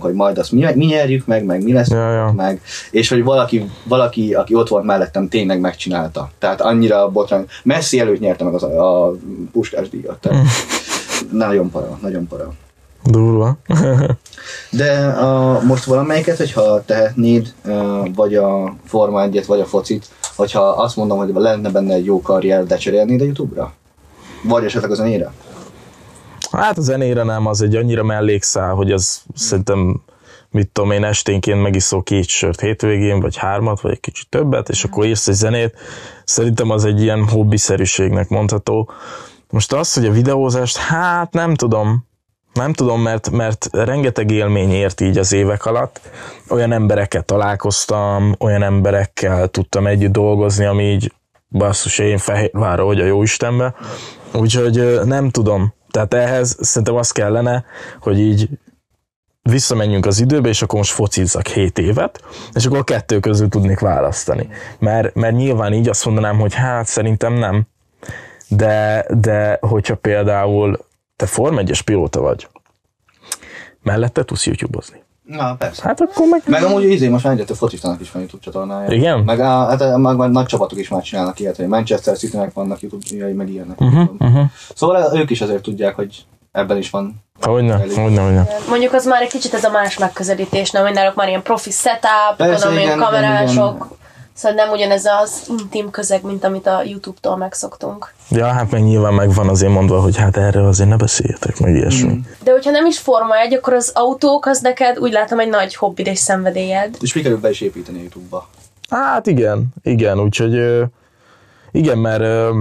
[0.00, 2.32] hogy majd azt mi, mi nyerjük meg, meg mi lesz Ja, ja.
[2.36, 6.30] meg, és hogy valaki, valaki, aki ott volt mellettem, tényleg megcsinálta.
[6.38, 7.46] Tehát annyira botrány.
[7.64, 9.14] Messzi előtt nyerte meg az a, a
[9.52, 10.20] puskás díjat.
[10.20, 10.44] Tehát
[11.30, 12.52] nagyon para, nagyon para.
[13.04, 13.56] Durva.
[14.70, 17.54] De a, most valamelyiket, hogyha tehetnéd,
[18.14, 22.22] vagy a Forma 1 vagy a focit, hogyha azt mondom, hogy lenne benne egy jó
[22.22, 23.72] karrier, de cserélnéd a Youtube-ra?
[24.42, 25.32] Vagy esetleg a zenére?
[26.50, 30.02] Hát a zenére nem, az egy annyira mellékszál, hogy az szerintem
[30.50, 34.84] mit tudom én, esténként megiszol két sört hétvégén, vagy hármat, vagy egy kicsit többet, és
[34.84, 35.76] akkor írsz egy zenét.
[36.24, 38.90] Szerintem az egy ilyen hobbiszerűségnek mondható.
[39.50, 42.06] Most az, hogy a videózást, hát nem tudom,
[42.52, 46.00] nem tudom, mert, mert rengeteg élmény ért így az évek alatt.
[46.48, 51.12] Olyan emberekkel találkoztam, olyan emberekkel tudtam együtt dolgozni, ami így
[51.48, 53.74] basszus, én Fehérvárra, hogy a jó Istenbe.
[54.32, 55.76] Úgyhogy nem tudom.
[55.90, 57.64] Tehát ehhez szerintem az kellene,
[58.00, 58.48] hogy így
[59.42, 62.20] visszamenjünk az időbe, és akkor most focizzak 7 évet,
[62.52, 64.48] és akkor a kettő közül tudnék választani.
[64.78, 67.66] Mert, mert nyilván így azt mondanám, hogy hát szerintem nem.
[68.48, 72.48] De, de hogyha például te Form 1 pilóta vagy,
[73.82, 75.02] mellette tudsz YouTube-ozni.
[75.28, 75.82] Na, persze.
[75.84, 76.42] Hát akkor meg...
[76.46, 78.90] Meg amúgy izé, most már egyre több focistának is van YouTube csatornája.
[78.90, 79.18] Igen?
[79.18, 82.52] Meg, a, hát, a- meg, meg nagy csapatok is már csinálnak ilyet, hogy Manchester City-nek
[82.52, 83.80] vannak YouTube-jai, meg ilyenek.
[83.80, 84.44] Uh-huh, uh-huh.
[84.74, 87.24] Szóval ők is azért tudják, hogy ebben is van.
[87.40, 88.46] Hogyne, hogyne, hogyne.
[88.68, 90.84] Mondjuk az már egy kicsit ez a más megközelítés, nem?
[90.84, 93.96] Mindenek már ilyen profi setup, Persze, tudom, igen, igen, kamerások.
[94.38, 98.14] Szóval nem ugyanez az intim közeg, mint amit a YouTube-tól megszoktunk.
[98.30, 102.12] Ja, hát meg nyilván megvan azért mondva, hogy hát erről azért ne beszéljetek, meg ilyesmi.
[102.12, 102.20] Mm.
[102.42, 105.74] De hogyha nem is Forma 1, akkor az autók, az neked úgy látom egy nagy
[105.74, 106.96] hobbid és szenvedélyed.
[107.00, 108.48] És sikerül be is építeni a YouTube-ba.
[108.90, 110.84] Hát igen, igen, úgyhogy
[111.70, 112.52] igen, mert,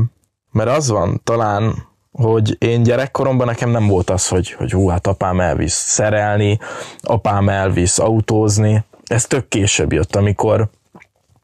[0.52, 1.74] mert az van talán,
[2.12, 6.60] hogy én gyerekkoromban nekem nem volt az, hogy, hogy hú, hát apám elvisz szerelni,
[7.02, 8.84] apám elvisz autózni.
[9.04, 10.70] Ez tök később jött, amikor,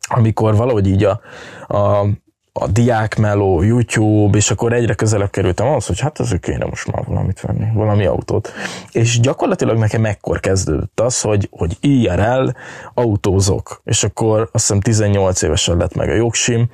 [0.09, 1.21] amikor valahogy így a,
[1.67, 2.07] a,
[2.53, 7.03] a diákmeló, YouTube, és akkor egyre közelebb kerültem ahhoz, hogy hát azért kéne most már
[7.05, 8.51] valamit venni, valami autót.
[8.91, 12.49] És gyakorlatilag nekem ekkor kezdődött az, hogy, hogy IRL
[12.93, 16.69] autózok, és akkor azt hiszem 18 évesen lett meg a jogsim.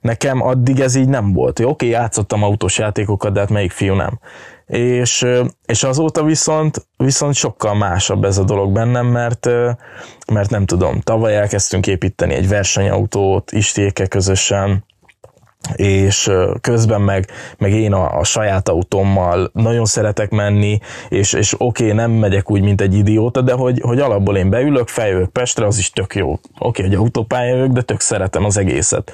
[0.00, 1.58] Nekem addig ez így nem volt.
[1.58, 4.18] Oké, okay, játszottam autós játékokat, de hát melyik fiú nem.
[4.68, 5.26] És,
[5.66, 9.46] és azóta viszont, viszont sokkal másabb ez a dolog bennem, mert,
[10.32, 14.84] mert nem tudom, tavaly elkezdtünk építeni egy versenyautót, Istéke közösen,
[15.74, 20.78] és közben meg, meg én a, a saját autómmal nagyon szeretek menni,
[21.08, 24.50] és, és oké, okay, nem megyek úgy, mint egy idióta, de hogy, hogy alapból én
[24.50, 26.30] beülök, feljövök Pestre, az is tök jó.
[26.32, 29.12] Oké, okay, hogy autópálya jövök, de tök szeretem az egészet.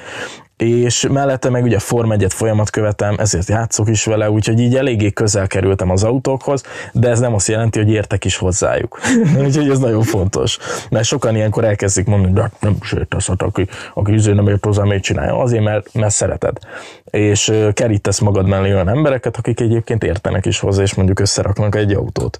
[0.57, 5.11] És mellette meg ugye Form 1 folyamat követem, ezért játszok is vele, úgyhogy így eléggé
[5.11, 6.63] közel kerültem az autókhoz,
[6.93, 9.01] de ez nem azt jelenti, hogy értek is hozzájuk.
[9.45, 10.59] úgyhogy ez nagyon fontos.
[10.91, 14.65] Mert sokan ilyenkor elkezdik mondani, hogy nem is értesz, hát aki, aki izé nem ért
[14.65, 15.39] hozzá, miért csinálja?
[15.39, 16.59] Azért, mert, mert szereted.
[17.05, 21.93] És kerítesz magad mellé olyan embereket, akik egyébként értenek is hozzá, és mondjuk összeraknak egy
[21.93, 22.39] autót.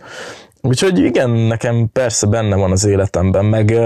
[0.61, 3.81] Úgyhogy igen, nekem persze benne van az életemben, meg,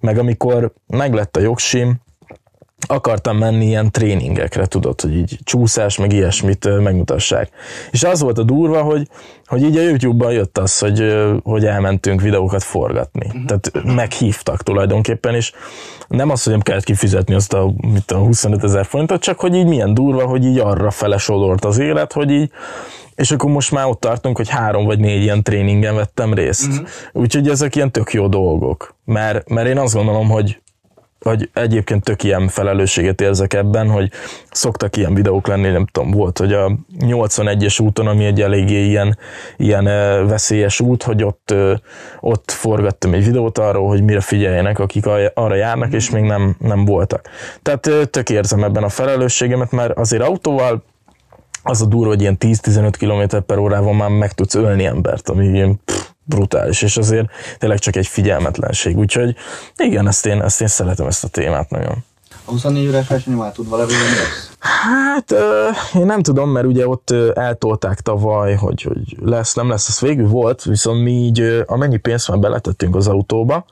[0.00, 2.00] meg amikor meglett a jogsim,
[2.88, 7.50] akartam menni ilyen tréningekre, tudod, hogy így csúszás, meg ilyesmit megmutassák.
[7.90, 9.08] És az volt a durva, hogy,
[9.46, 13.26] hogy így a YouTube-ban jött az, hogy, hogy elmentünk videókat forgatni.
[13.26, 13.44] Uh-huh.
[13.44, 15.52] Tehát meghívtak tulajdonképpen, és
[16.08, 19.54] nem az, hogy nem kellett kifizetni azt a, mit a 25 ezer forintot, csak hogy
[19.54, 22.50] így milyen durva, hogy így arra fele sodort az élet, hogy így
[23.14, 26.66] és akkor most már ott tartunk, hogy három vagy négy ilyen tréningen vettem részt.
[26.66, 26.88] Uh-huh.
[27.12, 28.94] Úgyhogy ezek ilyen tök jó dolgok.
[29.04, 30.60] Mert, mert én azt gondolom, hogy
[31.26, 34.10] hogy egyébként tök ilyen felelősséget érzek ebben, hogy
[34.50, 39.18] szoktak ilyen videók lenni, nem tudom, volt, hogy a 81-es úton, ami egy eléggé ilyen,
[39.56, 39.84] ilyen
[40.26, 41.54] veszélyes út, hogy ott,
[42.20, 46.84] ott forgattam egy videót arról, hogy mire figyeljenek, akik arra járnak, és még nem, nem
[46.84, 47.28] voltak.
[47.62, 50.84] Tehát tök érzem ebben a felelősségemet, mert azért autóval
[51.62, 55.46] az a durva, hogy ilyen 10-15 km per órával már meg tudsz ölni embert, ami
[55.46, 57.26] ilyen pff, brutális, és azért
[57.58, 58.96] tényleg csak egy figyelmetlenség.
[58.96, 59.34] Úgyhogy
[59.76, 62.04] igen, ezt én, ezt én szeretem ezt a témát nagyon.
[62.44, 63.92] A 24 órás verseny már tud valami?
[64.58, 69.88] Hát ö, én nem tudom, mert ugye ott eltolták tavaly, hogy, hogy lesz, nem lesz,
[69.88, 73.64] az végül volt, viszont mi így amennyi pénzt már beletettünk az autóba,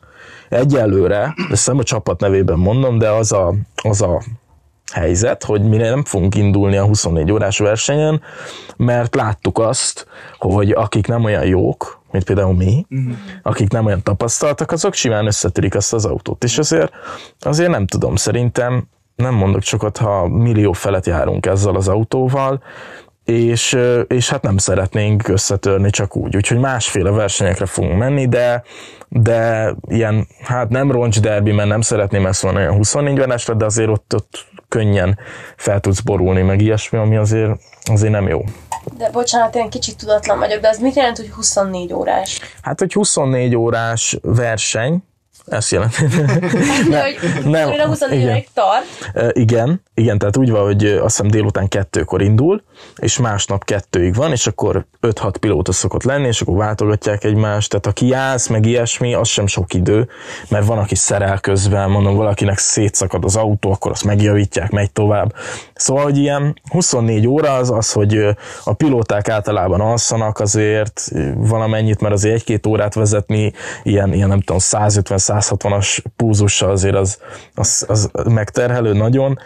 [0.49, 4.23] egyelőre, ezt nem a csapat nevében mondom, de az a, az a
[4.93, 8.23] helyzet, hogy mi nem fogunk indulni a 24 órás versenyen,
[8.77, 10.07] mert láttuk azt,
[10.38, 13.14] hogy akik nem olyan jók, mint például mi, uh-huh.
[13.42, 16.44] akik nem olyan tapasztaltak, azok simán összetörik azt az autót.
[16.44, 16.92] És azért,
[17.40, 22.62] azért nem tudom, szerintem nem mondok sokat, ha millió felett járunk ezzel az autóval,
[23.24, 26.37] és, és hát nem szeretnénk összetörni csak úgy.
[26.37, 28.62] Úgyhogy másféle versenyekre fogunk menni, de,
[29.09, 33.64] de ilyen, hát nem roncs derbi, mert nem szeretném ezt mondani olyan 24 venesre, de
[33.64, 35.18] azért ott, ott könnyen
[35.57, 38.40] fel tudsz borulni, meg ilyesmi, ami azért, azért nem jó.
[38.97, 42.40] De bocsánat, én kicsit tudatlan vagyok, de az mit jelent, hogy 24 órás?
[42.62, 45.03] Hát, hogy 24 órás verseny,
[45.46, 45.96] ezt jelenti.
[47.44, 48.28] Ne, hogy nem, 24 igen.
[48.28, 49.37] óráig tart.
[49.37, 52.62] Igen, igen, tehát úgy van, hogy azt hiszem délután kettőkor indul,
[52.96, 57.87] és másnap kettőig van, és akkor 5-6 pilóta szokott lenni, és akkor váltogatják egymást, tehát
[57.87, 60.09] ha kiállsz, meg ilyesmi, az sem sok idő,
[60.48, 65.35] mert van, aki szerel közben, mondom, valakinek szétszakad az autó, akkor azt megjavítják, megy tovább.
[65.74, 68.26] Szóval, hogy ilyen 24 óra az az, hogy
[68.64, 73.52] a pilóták általában alszanak azért valamennyit, mert azért egy-két órát vezetni,
[73.83, 74.59] ilyen, ilyen nem tudom,
[75.40, 77.18] 150-160-as púzussal azért az,
[77.55, 79.38] az, az megterhelő nagyon,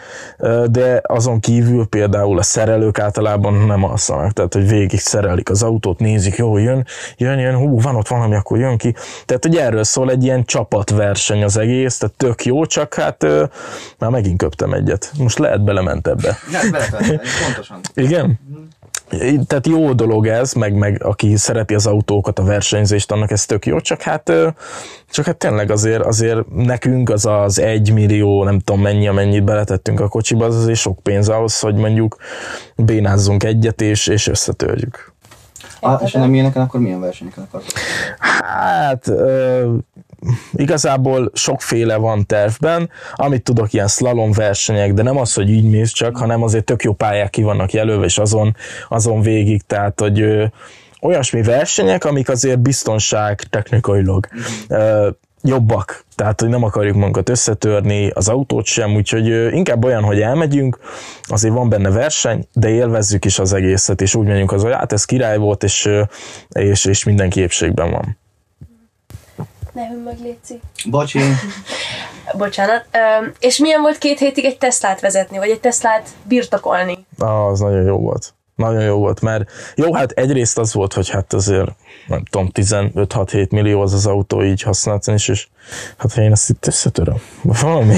[0.65, 5.99] de azon kívül például a szerelők általában nem alszanak, tehát hogy végig szerelik az autót,
[5.99, 6.85] nézik, jó, jön,
[7.17, 8.95] jön, jön, hú, van ott valami, akkor jön ki.
[9.25, 13.25] Tehát, hogy erről szól egy ilyen csapatverseny az egész, tehát tök jó, csak hát
[13.97, 15.11] már megint köptem egyet.
[15.17, 16.37] Most lehet belement ebbe.
[16.51, 17.79] Nem, beletettem, pontosan.
[17.93, 18.39] Igen?
[19.47, 23.65] Tehát jó dolog ez, meg, meg aki szereti az autókat, a versenyzést, annak ez tök
[23.65, 24.31] jó, csak hát,
[25.09, 29.99] csak hát tényleg azért, azért nekünk az az egy millió, nem tudom mennyi, amennyit beletettünk
[29.99, 32.17] a kocsiba, az azért sok pénz ahhoz, hogy mondjuk
[32.75, 35.13] bénázzunk egyet és, és összetörjük.
[35.79, 37.71] Ah, és nem ilyeneken, akkor milyen versenyeken akartok?
[38.19, 39.75] Hát ö,
[40.53, 45.91] igazából sokféle van tervben, amit tudok, ilyen slalom versenyek, de nem az, hogy így mész
[45.91, 48.55] csak, hanem azért tök jó pályák ki vannak jelölve, és azon,
[48.89, 50.45] azon végig, tehát hogy ö,
[51.01, 54.27] olyasmi versenyek, amik azért biztonság technikailag
[54.67, 55.09] ö,
[55.43, 60.79] jobbak, tehát hogy nem akarjuk magunkat összetörni, az autót sem, úgyhogy inkább olyan, hogy elmegyünk,
[61.23, 64.93] azért van benne verseny, de élvezzük is az egészet, és úgy megyünk az, hogy hát
[64.93, 65.89] ez király volt, és,
[66.49, 68.17] és, és mindenki épségben van.
[69.79, 70.59] Ne hümmög, Léci.
[70.85, 71.19] Bocsi,
[72.37, 72.85] Bocsánat.
[72.91, 77.05] Öm, és milyen volt két hétig egy Teslát vezetni, vagy egy Teslát birtokolni?
[77.17, 78.33] Ah, az nagyon jó volt.
[78.55, 81.69] Nagyon jó volt, mert jó, hát egyrészt az volt, hogy hát azért
[82.07, 85.47] nem tudom, 15-6-7 millió az az autó így használni is, és
[85.97, 87.95] hát én ezt itt összetöröm, valami.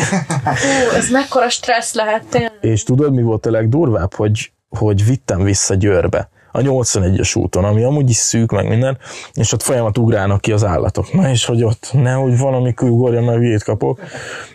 [0.91, 2.57] Ú, ez mekkora stressz lehet tényleg.
[2.61, 7.83] És tudod, mi volt a legdurvább, hogy, hogy vittem vissza Győrbe a 81-es úton, ami
[7.83, 8.97] amúgy is szűk, meg minden,
[9.33, 11.13] és ott folyamat ugrálnak ki az állatok.
[11.13, 13.99] Na és hogy ott nehogy valami ugorja, mert hülyét kapok.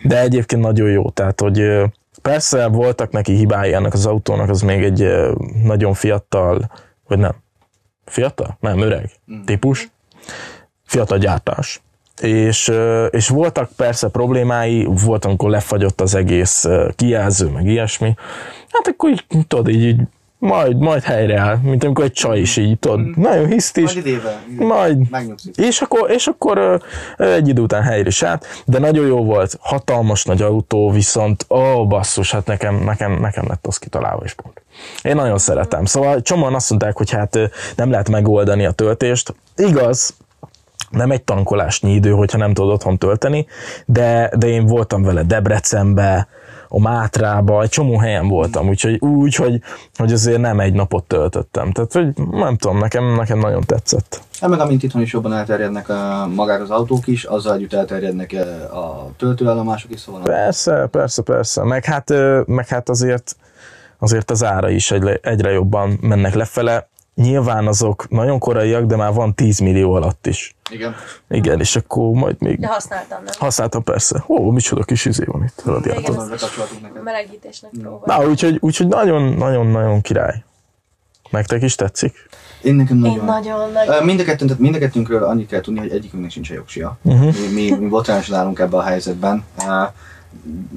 [0.02, 1.82] De egyébként nagyon jó, tehát hogy
[2.22, 5.06] persze voltak neki hibái ennek az autónak, az még egy
[5.62, 6.70] nagyon fiatal,
[7.08, 7.34] vagy nem,
[8.04, 8.56] fiatal?
[8.60, 9.10] Nem, öreg
[9.44, 9.90] típus,
[10.84, 11.80] fiatal gyártás.
[12.20, 12.72] És,
[13.10, 18.14] és voltak persze problémái, volt, amikor lefagyott az egész kijelző, meg ilyesmi.
[18.70, 20.00] Hát akkor így, tudod, így, így
[20.38, 24.42] majd, majd helyreáll, mint amikor egy csaj is így, tudod, nagyon hisztis, majd idével.
[24.56, 25.56] majd, Megnyugszik.
[25.56, 26.82] és akkor, és akkor
[27.16, 31.86] egy idő után helyre is állt, de nagyon jó volt, hatalmas nagy autó, viszont ó,
[31.86, 34.62] basszus, hát nekem, nekem, nekem lett az kitalálva is pont.
[35.02, 35.84] Én nagyon szeretem.
[35.84, 37.38] Szóval csomóan azt mondták, hogy hát
[37.76, 39.34] nem lehet megoldani a töltést.
[39.56, 40.14] Igaz,
[40.90, 43.46] nem egy tankolásnyi idő, hogyha nem tudod otthon tölteni,
[43.86, 46.28] de, de én voltam vele Debrecenbe,
[46.68, 49.60] a Mátrába, egy csomó helyen voltam, úgyhogy úgy, hogy,
[49.96, 51.72] hogy azért nem egy napot töltöttem.
[51.72, 54.20] Tehát, hogy nem tudom, nekem, nekem nagyon tetszett.
[54.40, 58.32] Hát meg amint itthon is jobban elterjednek a, magák az autók is, azzal együtt elterjednek
[58.32, 61.64] eh, a töltőállomások is, szóval Persze, persze, persze.
[61.64, 63.36] Meg hát, ö, meg hát azért,
[63.98, 66.88] azért az ára is egyre, egyre jobban mennek lefele.
[67.16, 70.54] Nyilván azok nagyon koraiak, de már van 10 millió alatt is.
[70.70, 70.94] igen.
[71.28, 73.34] Igen, és akkor majd még De használtam, nem?
[73.38, 74.24] használtam persze.
[74.28, 76.28] Ó, micsoda kis izé van itt, radiátor.
[76.28, 77.02] Bekapcsolatunk neked.
[77.02, 78.24] melegítésnek próbálom.
[78.24, 80.44] Na, úgyhogy, úgyhogy nagyon, nagyon, nagyon király.
[81.30, 82.28] Nektek is tetszik?
[82.62, 83.24] Én nekem Én nagyon.
[83.24, 84.04] nagyon, nagyon.
[84.04, 86.98] Mind a, kettőnk, tehát mind a kettőnkről annyit kell tudni, hogy egyikünknek sincs jogsia.
[87.02, 87.34] Uh-huh.
[87.40, 89.44] Mi, mi, mi botrányosan állunk ebben a helyzetben.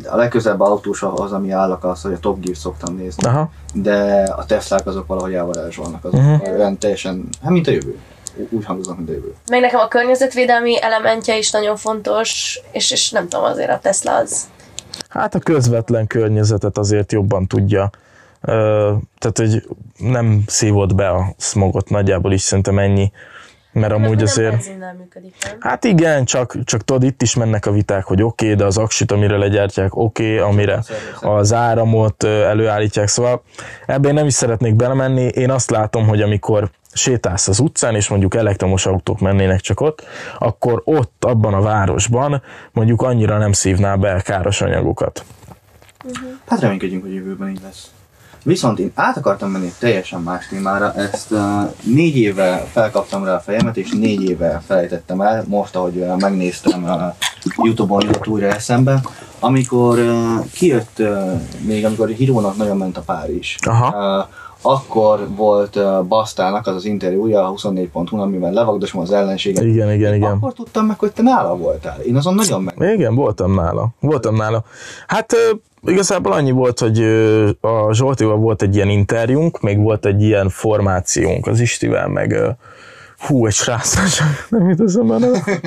[0.09, 3.27] A legközelebb autós az, ami állak, az, hogy a Top Gear szoktam nézni.
[3.27, 3.51] Aha.
[3.73, 6.05] De a Teslák azok valahogy elvarázsolnak.
[6.05, 6.57] Azok uh-huh.
[6.57, 7.97] olyan teljesen, hát mint a jövő.
[8.49, 9.33] Úgy hangoznak, mint a jövő.
[9.49, 14.15] Meg nekem a környezetvédelmi elementje is nagyon fontos, és, és nem tudom, azért a Tesla
[14.15, 14.47] az.
[15.09, 17.89] Hát a közvetlen környezetet azért jobban tudja
[18.41, 19.67] Ö, tehát, hogy
[19.97, 23.11] nem szívott be a smogot, nagyjából is szerintem ennyi.
[23.71, 24.67] Mert amúgy Nem azért...
[24.97, 25.55] működik, nem?
[25.59, 28.77] Hát igen, csak, csak tudod, itt is mennek a viták, hogy oké, okay, de az
[28.77, 30.83] aksit, amire legyártják, oké, okay, amire
[31.21, 33.43] az áramot előállítják, szóval
[33.85, 35.21] ebben én nem is szeretnék belemenni.
[35.21, 40.03] Én azt látom, hogy amikor sétálsz az utcán, és mondjuk elektromos autók mennének csak ott,
[40.39, 45.25] akkor ott, abban a városban mondjuk annyira nem szívná be káros anyagokat.
[46.45, 47.91] Hát reménykedjünk, hogy jövőben így lesz.
[48.43, 51.39] Viszont én át akartam menni teljesen más témára, ezt uh,
[51.83, 56.83] négy éve felkaptam rá a fejemet, és négy éve felejtettem el, most ahogy uh, megnéztem
[56.83, 57.01] uh,
[57.65, 59.01] Youtube-on jutott újra eszembe,
[59.39, 63.55] amikor uh, kijött, uh, még amikor Hírónak nagyon ment a pár is.
[63.65, 64.17] Aha.
[64.17, 64.27] Uh,
[64.61, 69.63] akkor volt uh, Basztának az az interjúja a 24.hu, amiben levagdosom az ellenséget.
[69.63, 70.31] Igen, igen, igen.
[70.31, 71.99] Akkor tudtam meg, hogy te nála voltál.
[71.99, 72.93] Én azon nagyon meg.
[72.93, 73.87] Igen, voltam nála.
[73.99, 74.63] Voltam nála.
[75.07, 75.51] Hát ö,
[75.85, 77.03] igazából annyi volt, hogy
[77.61, 82.57] a Zsoltival volt egy ilyen interjúnk, még volt egy ilyen formációnk az Istivel, meg
[83.17, 83.95] hú, egy srác,
[84.49, 85.61] nem jut eszembe a neve.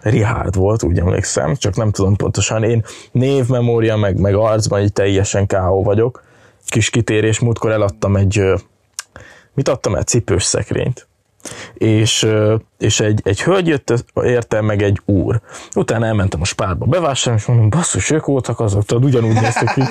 [0.00, 2.62] Richard volt, úgy emlékszem, csak nem tudom pontosan.
[2.62, 6.22] Én névmemória, meg, meg arcban így teljesen KO vagyok.
[6.66, 8.42] Kis kitérés, múltkor eladtam egy,
[9.54, 10.02] mit adtam el?
[10.02, 11.06] Cipős szekrényt
[11.74, 12.28] és,
[12.78, 15.40] és egy, egy hölgy jött érte, meg egy úr.
[15.74, 19.82] Utána elmentem a spárba bevásárolni, és mondom, basszus, ők voltak azok, tudod, ugyanúgy néztek ki.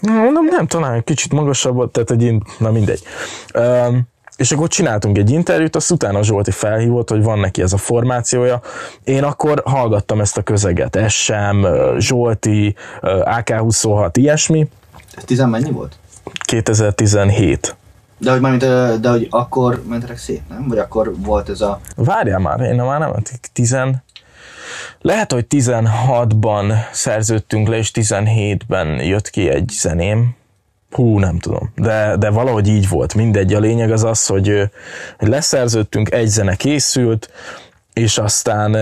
[0.00, 3.02] Mondom, nem, talán egy kicsit magasabb, tehát egy, én- na mindegy.
[3.54, 4.02] Um,
[4.36, 8.60] és akkor csináltunk egy interjút, azt utána Zsolti felhívott, hogy van neki ez a formációja.
[9.04, 11.66] Én akkor hallgattam ezt a közeget, SM,
[11.98, 14.68] Zsolti, ö, AK-26, ilyesmi.
[15.16, 15.98] Ez tizen mennyi volt?
[16.44, 17.76] 2017.
[18.18, 20.68] De hogy, mármint, de hogy akkor mentetek szét, nem?
[20.68, 21.80] Vagy akkor volt ez a...
[21.96, 23.14] Várjál már, én már nem,
[23.52, 24.04] tizen...
[25.00, 30.36] Lehet, hogy 16-ban szerződtünk le, és 17-ben jött ki egy zeném.
[30.90, 31.72] Hú, nem tudom.
[31.74, 33.14] De, de valahogy így volt.
[33.14, 33.54] Mindegy.
[33.54, 34.70] A lényeg az az, hogy,
[35.18, 37.30] hogy leszerződtünk, egy zene készült,
[37.92, 38.76] és aztán,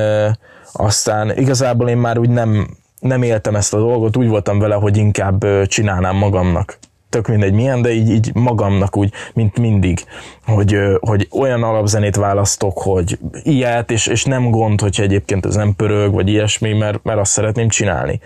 [0.72, 4.96] aztán igazából én már úgy nem, nem éltem ezt a dolgot, úgy voltam vele, hogy
[4.96, 6.78] inkább csinálnám magamnak
[7.14, 10.04] tök mindegy milyen, de így, így magamnak úgy, mint mindig,
[10.46, 15.74] hogy, hogy olyan alapzenét választok, hogy ilyet, és, és nem gond, hogyha egyébként ez nem
[15.76, 18.20] pörög, vagy ilyesmi, mert, mert azt szeretném csinálni.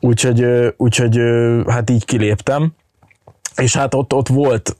[0.00, 1.20] Úgyhogy, úgyhogy
[1.66, 2.72] hát így kiléptem,
[3.56, 4.76] és hát ott, ott volt,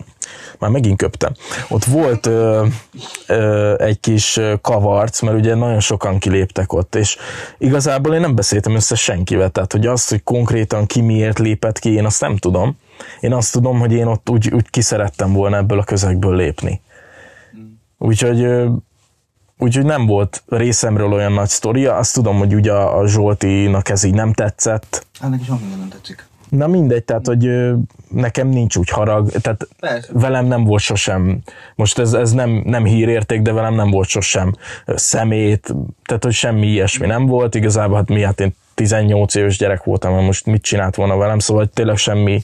[0.58, 1.32] már megint köptem,
[1.68, 2.66] ott volt ö,
[3.26, 7.16] ö, egy kis kavarc, mert ugye nagyon sokan kiléptek ott, és
[7.58, 11.92] igazából én nem beszéltem össze senkivel, tehát hogy azt, hogy konkrétan ki miért lépett ki,
[11.92, 12.76] én azt nem tudom.
[13.20, 16.80] Én azt tudom, hogy én ott úgy, úgy kiszerettem volna ebből a közegből lépni.
[17.98, 18.70] Úgyhogy ö,
[19.62, 24.02] Úgyhogy nem volt részemről olyan nagy sztoria, azt tudom, hogy ugye a a Zsoltinak ez
[24.02, 26.28] így nem tetszett, neki sok minden nem tetszik.
[26.48, 27.50] Na mindegy, tehát hogy
[28.08, 30.08] nekem nincs úgy harag, tehát Persze.
[30.12, 31.40] velem nem volt sosem,
[31.74, 34.54] most ez, ez nem, nem hírérték, de velem nem volt sosem
[34.86, 39.84] szemét, tehát hogy semmi ilyesmi nem volt, igazából hát mi, hát én 18 éves gyerek
[39.84, 42.42] voltam, mert most mit csinált volna velem, szóval tényleg semmi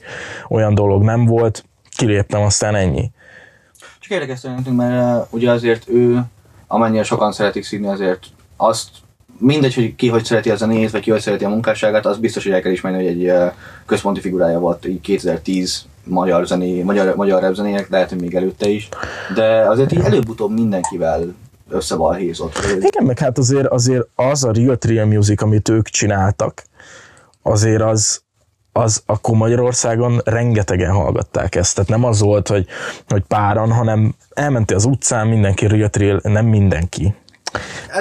[0.49, 1.65] olyan dolog nem volt,
[1.97, 3.11] kiléptem, aztán ennyi.
[4.01, 6.21] Csak érdekes szerintünk, mert uh, ugye azért ő,
[6.67, 8.89] amennyire sokan szeretik színi, azért azt
[9.39, 12.45] mindegy, hogy ki hogy szereti a zenét, vagy ki hogy szereti a munkásságát, az biztos,
[12.45, 13.53] hogy el kell ismerni, hogy egy uh,
[13.87, 18.69] központi figurája volt így 2010 magyar, zené, magyar, magyar rap zenének, lehet, hogy még előtte
[18.69, 18.89] is,
[19.35, 21.35] de azért így előbb-utóbb mindenkivel
[21.69, 22.59] összebalhézott.
[22.77, 26.65] Igen, meg hát azért, azért az a Real Trill Music, amit ők csináltak,
[27.43, 28.23] azért az,
[28.73, 31.75] az akkor Magyarországon rengetegen hallgatták ezt.
[31.75, 32.67] Tehát nem az volt, hogy,
[33.09, 37.15] hogy páran, hanem elmentél az utcán, mindenki Real Trill, nem mindenki.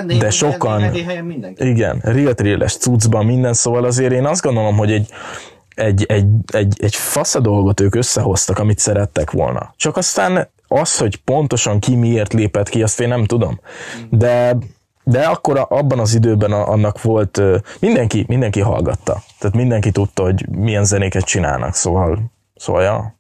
[0.08, 0.92] De sokan-
[1.24, 1.68] mindenki.
[1.68, 5.10] Igen, Real Trill-es cuccban minden, szóval azért én azt gondolom, hogy egy,
[5.76, 9.74] egy, egy, egy, egy fasz a dolgot ők összehoztak, amit szerettek volna.
[9.78, 13.60] Csak aztán az, hogy pontosan ki miért lépett ki, azt én nem tudom.
[14.10, 14.58] De,
[15.04, 17.42] de akkor abban az időben annak volt,
[17.80, 19.22] mindenki, mindenki hallgatta.
[19.40, 22.20] Tehát mindenki tudta, hogy milyen zenéket csinálnak, szóval,
[22.56, 23.15] szóval ja.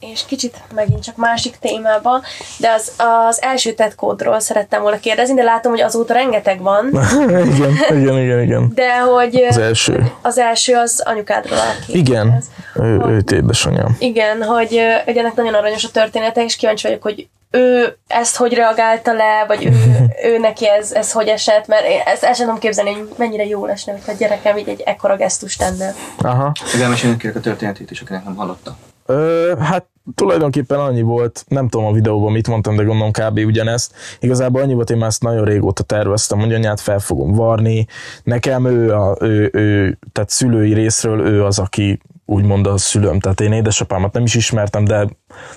[0.00, 2.22] És kicsit megint csak másik témába,
[2.58, 6.86] de az, az első tetkódról szerettem volna kérdezni, de látom, hogy azóta rengeteg van,
[7.28, 8.72] igen, igen, igen, igen.
[8.74, 10.12] de hogy Az első.
[10.22, 11.74] az első az anyukádról áll.
[11.86, 12.44] Igen, Ez.
[12.84, 13.96] ő, ő édesanyám.
[13.98, 18.54] Igen, hogy, hogy ennek nagyon aranyos a története, és kíváncsi vagyok, hogy ő ezt hogy
[18.54, 19.70] reagálta le, vagy ő,
[20.30, 23.46] ő neki ez, ez hogy esett, mert én ezt el sem tudom képzelni, hogy mennyire
[23.46, 25.94] jó lesne, hogyha a gyerekem így egy ekkora gesztust tenne.
[26.18, 26.52] Aha.
[26.72, 28.76] Meg elmesélünk kérlek a történetét is, akinek nem hallotta.
[29.06, 33.38] Ö, hát tulajdonképpen annyi volt, nem tudom a videóban mit mondtam, de gondolom kb.
[33.38, 33.94] ugyanezt.
[34.20, 37.86] Igazából annyi volt, én már ezt nagyon régóta terveztem, hogy anyát fel fogom varni.
[38.22, 43.20] Nekem ő, a, ő, ő, tehát szülői részről ő az, aki úgymond a szülőm.
[43.20, 45.08] Tehát én édesapámat nem is ismertem, de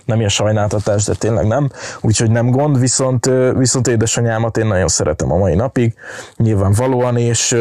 [0.05, 1.69] nem ilyen sajnáltatás, de tényleg nem.
[2.01, 5.93] Úgyhogy nem gond, viszont, viszont édesanyámat én nagyon szeretem a mai napig,
[6.37, 7.55] nyilvánvalóan, és,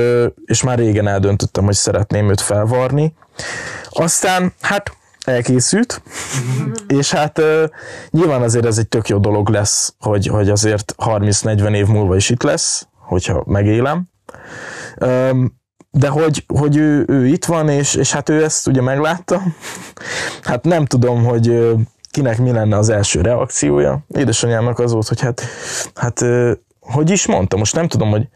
[0.44, 3.14] és már régen eldöntöttem, hogy szeretném őt felvarni.
[3.90, 6.02] Aztán, hát elkészült,
[6.86, 7.64] és hát uh,
[8.10, 12.30] nyilván azért ez egy tök jó dolog lesz, hogy, hogy azért 30-40 év múlva is
[12.30, 14.08] itt lesz, hogyha megélem.
[15.00, 15.60] Um,
[15.90, 19.42] de hogy, hogy ő, ő itt van, és, és hát ő ezt ugye meglátta.
[20.42, 21.72] Hát nem tudom, hogy
[22.10, 24.04] kinek mi lenne az első reakciója.
[24.08, 25.42] Édesanyámnak az volt, hogy hát,
[25.94, 26.24] hát
[26.80, 28.28] hogy is mondta, most nem tudom, hogy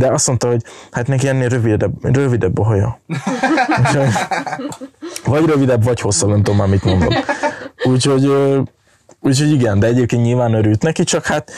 [0.00, 3.00] de azt mondta, hogy hát neki ennél rövidebb, rövidebb a haja.
[5.24, 7.08] vagy rövidebb, vagy hosszabb, nem tudom már mit mondom.
[7.84, 8.32] Úgyhogy,
[9.20, 11.52] úgyhogy igen, de egyébként nyilván örült neki, csak hát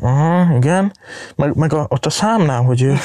[0.00, 0.92] aha, igen,
[1.36, 2.96] meg, meg a, ott a számnál, hogy ő...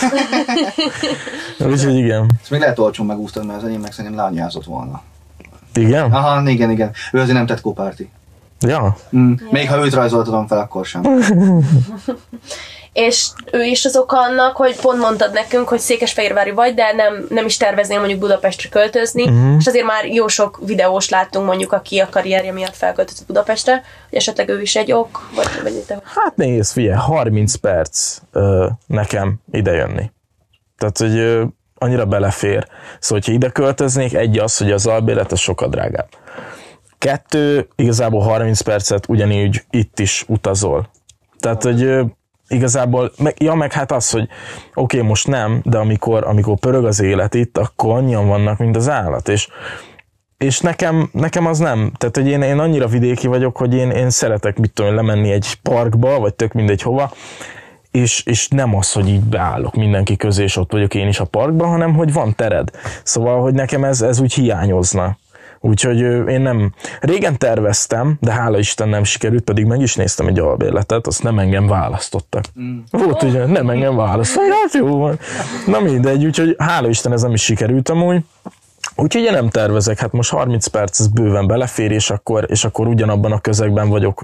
[1.72, 2.30] úgyhogy igen.
[2.42, 5.02] Ezt még lehet olcsón megúsztad, mert az enyém meg szerintem lányázott volna.
[5.74, 6.12] Igen?
[6.12, 6.92] Aha, igen, igen.
[7.12, 8.10] Ő azért nem tett kópárti.
[8.60, 8.96] Ja.
[9.16, 9.34] Mm.
[9.52, 11.02] Még ha őt rajzoltatom fel, akkor sem.
[12.94, 17.26] és ő is az oka annak, hogy pont mondtad nekünk, hogy Székesfehérvári vagy, de nem,
[17.30, 19.56] nem is terveznél mondjuk Budapestre költözni, uh-huh.
[19.60, 24.18] és azért már jó sok videós láttunk mondjuk, aki a karrierje miatt felköltözött Budapestre, hogy
[24.18, 26.02] esetleg ő is egy ok, vagy, vagy te...
[26.04, 30.12] Hát nézd, figyelj, 30 perc ö, nekem idejönni.
[30.78, 31.44] Tehát, hogy ö,
[31.76, 32.68] annyira belefér.
[33.00, 36.10] Szóval, hogyha ide költöznék, egy az, hogy az albélet az sokkal drágább.
[36.98, 40.90] Kettő, igazából 30 percet ugyanígy itt is utazol.
[41.40, 42.00] Tehát, hogy
[42.50, 44.28] igazából, meg, ja, meg hát az, hogy
[44.74, 48.76] oké, okay, most nem, de amikor, amikor pörög az élet itt, akkor annyian vannak, mint
[48.76, 49.48] az állat, és
[50.38, 51.92] és nekem, nekem az nem.
[51.98, 55.54] Tehát, hogy én, én annyira vidéki vagyok, hogy én, én szeretek, mit tudom, lemenni egy
[55.62, 57.12] parkba, vagy tök mindegy hova,
[57.92, 61.26] és, és nem az, hogy így beállok mindenki közé, és ott vagyok én is a
[61.26, 62.70] parkban, hanem hogy van tered.
[63.04, 65.18] Szóval, hogy nekem ez, ez úgy hiányozna.
[65.62, 66.00] Úgyhogy
[66.30, 71.08] én nem, régen terveztem, de hála Isten nem sikerült, pedig meg is néztem egy albérletet,
[71.08, 72.44] azt nem engem választottak.
[72.60, 72.80] Mm.
[72.92, 75.20] Volt ugye, nem engem választottak, hát jó van.
[75.66, 78.24] Na mindegy, úgyhogy hála Isten ez nem is sikerült amúgy.
[78.96, 82.88] Úgyhogy én nem tervezek, hát most 30 perc ez bőven belefér, és akkor, és akkor
[82.88, 84.24] ugyanabban a közegben vagyok,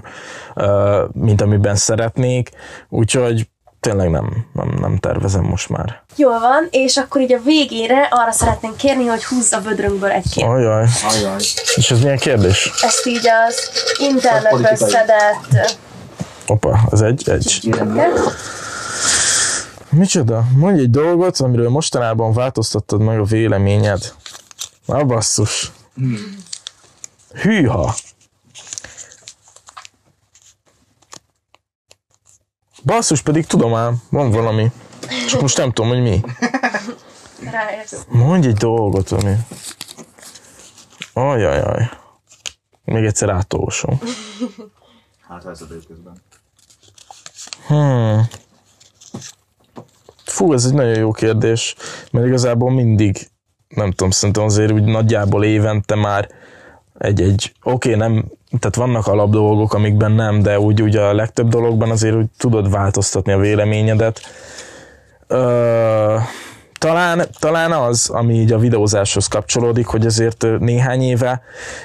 [1.12, 2.50] mint amiben szeretnék,
[2.88, 3.48] úgyhogy
[3.86, 6.02] tényleg nem, nem, nem tervezem most már.
[6.16, 10.30] Jól van, és akkor így a végére arra szeretnénk kérni, hogy húzz a vödrünkből egy
[10.30, 10.56] kérdést.
[10.56, 10.86] Ajaj.
[11.08, 11.40] Ajaj.
[11.74, 12.70] És ez milyen kérdés?
[12.82, 15.78] Ezt így az internetből szedett...
[16.46, 17.74] Opa, az egy, egy.
[19.90, 20.44] Micsoda?
[20.56, 24.12] Mondj egy dolgot, amiről mostanában változtattad meg a véleményed.
[24.86, 25.72] Na basszus.
[25.94, 26.36] Hmm.
[27.42, 27.94] Hűha.
[32.86, 34.72] Basszus, pedig tudom ám, van valami.
[35.28, 36.20] Csak most nem tudom, hogy mi.
[37.50, 38.06] Ráérsz.
[38.08, 39.34] Mondj egy dolgot, ami...
[41.12, 41.88] Ajajaj.
[42.84, 44.00] Még egyszer átolvasom.
[45.28, 46.22] Hát vezető közben.
[47.66, 48.28] Hmm.
[50.24, 51.74] Fú, ez egy nagyon jó kérdés,
[52.10, 53.30] mert igazából mindig,
[53.68, 56.28] nem tudom, szerintem azért úgy nagyjából évente már
[56.98, 58.24] egy-egy, oké, okay, nem
[58.58, 62.70] tehát vannak alap dolgok, amikben nem, de úgy, úgy a legtöbb dologban azért úgy tudod
[62.70, 64.20] változtatni a véleményedet.
[65.26, 66.16] Ö,
[66.78, 71.42] talán, talán az, ami így a videózáshoz kapcsolódik, hogy azért néhány éve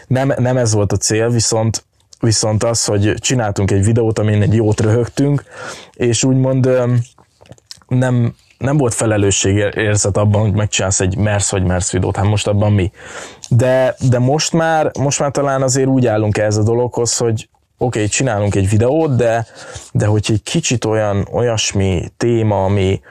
[0.07, 1.83] nem, nem ez volt a cél, viszont
[2.19, 5.43] viszont az, hogy csináltunk egy videót, amin egy jót röhögtünk,
[5.93, 6.69] és úgymond
[7.87, 12.73] nem, nem volt felelősségérzet abban, hogy megcsinálsz egy MERS vagy MERS videót, hát most abban
[12.73, 12.91] mi.
[13.49, 17.97] De, de most, már, most már talán azért úgy állunk ez a dologhoz, hogy oké,
[17.97, 19.45] okay, csinálunk egy videót, de,
[19.91, 23.01] de hogy egy kicsit olyan, olyasmi téma, ami,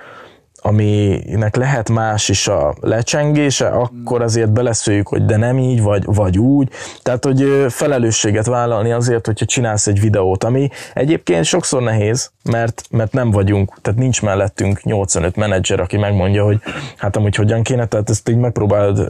[0.62, 6.38] aminek lehet más is a lecsengése, akkor azért beleszőjük, hogy de nem így, vagy, vagy
[6.38, 6.68] úgy.
[7.02, 13.12] Tehát, hogy felelősséget vállalni azért, hogyha csinálsz egy videót, ami egyébként sokszor nehéz, mert, mert
[13.12, 16.58] nem vagyunk, tehát nincs mellettünk 85 menedzser, aki megmondja, hogy
[16.96, 19.08] hát amúgy hogyan kéne, tehát ezt így megpróbálod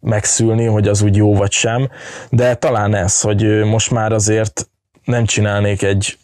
[0.00, 1.88] megszülni, hogy az úgy jó vagy sem,
[2.30, 4.68] de talán ez, hogy most már azért
[5.04, 6.18] nem csinálnék egy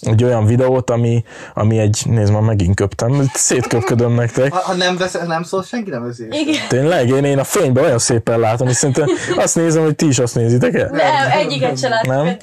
[0.00, 1.24] egy olyan videót, ami,
[1.54, 4.52] ami egy, nézd már megint köptem, szétköpködöm nektek.
[4.52, 6.26] Ha, ha nem, vesz, nem szól, senki nem veszi.
[6.30, 6.68] Igen.
[6.68, 7.08] Tényleg?
[7.08, 10.34] Én, én a fényben olyan szépen látom, és szerintem azt nézem, hogy ti is azt
[10.34, 10.90] nézitek el.
[10.90, 12.36] Nem, egyiket se látom,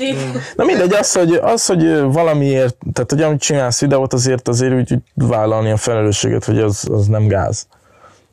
[0.55, 4.93] Na mindegy, az, hogy, az, hogy valamiért, tehát hogy amit csinálsz videót, azért azért úgy,
[4.93, 7.67] úgy vállalni a felelősséget, hogy az, az nem gáz.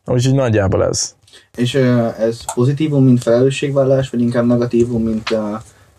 [0.07, 1.15] Úgyhogy nagyjából ez.
[1.57, 1.75] És
[2.19, 5.35] ez pozitívum, mint felelősségvállalás, vagy inkább negatívum, mint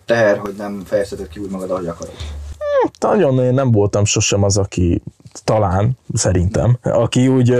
[0.05, 2.15] teher, hogy nem fejezheted ki úgy magad, ahogy akarod?
[2.99, 5.01] Nagyon én nem voltam sosem az, aki
[5.43, 7.55] talán, szerintem, aki úgy,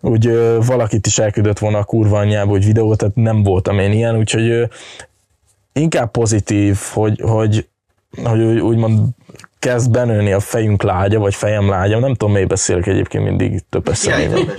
[0.00, 0.30] úgy
[0.66, 4.68] valakit is elküldött volna a kurva anyjába, hogy videót, tehát nem voltam én ilyen, úgyhogy
[5.72, 7.68] inkább pozitív, hogy, hogy,
[8.22, 9.08] hogy úgy- úgymond
[9.60, 13.88] kezd benőni a fejünk lágya, vagy fejem lágya, nem tudom, miért beszélek egyébként mindig több
[13.88, 14.50] eszeményen.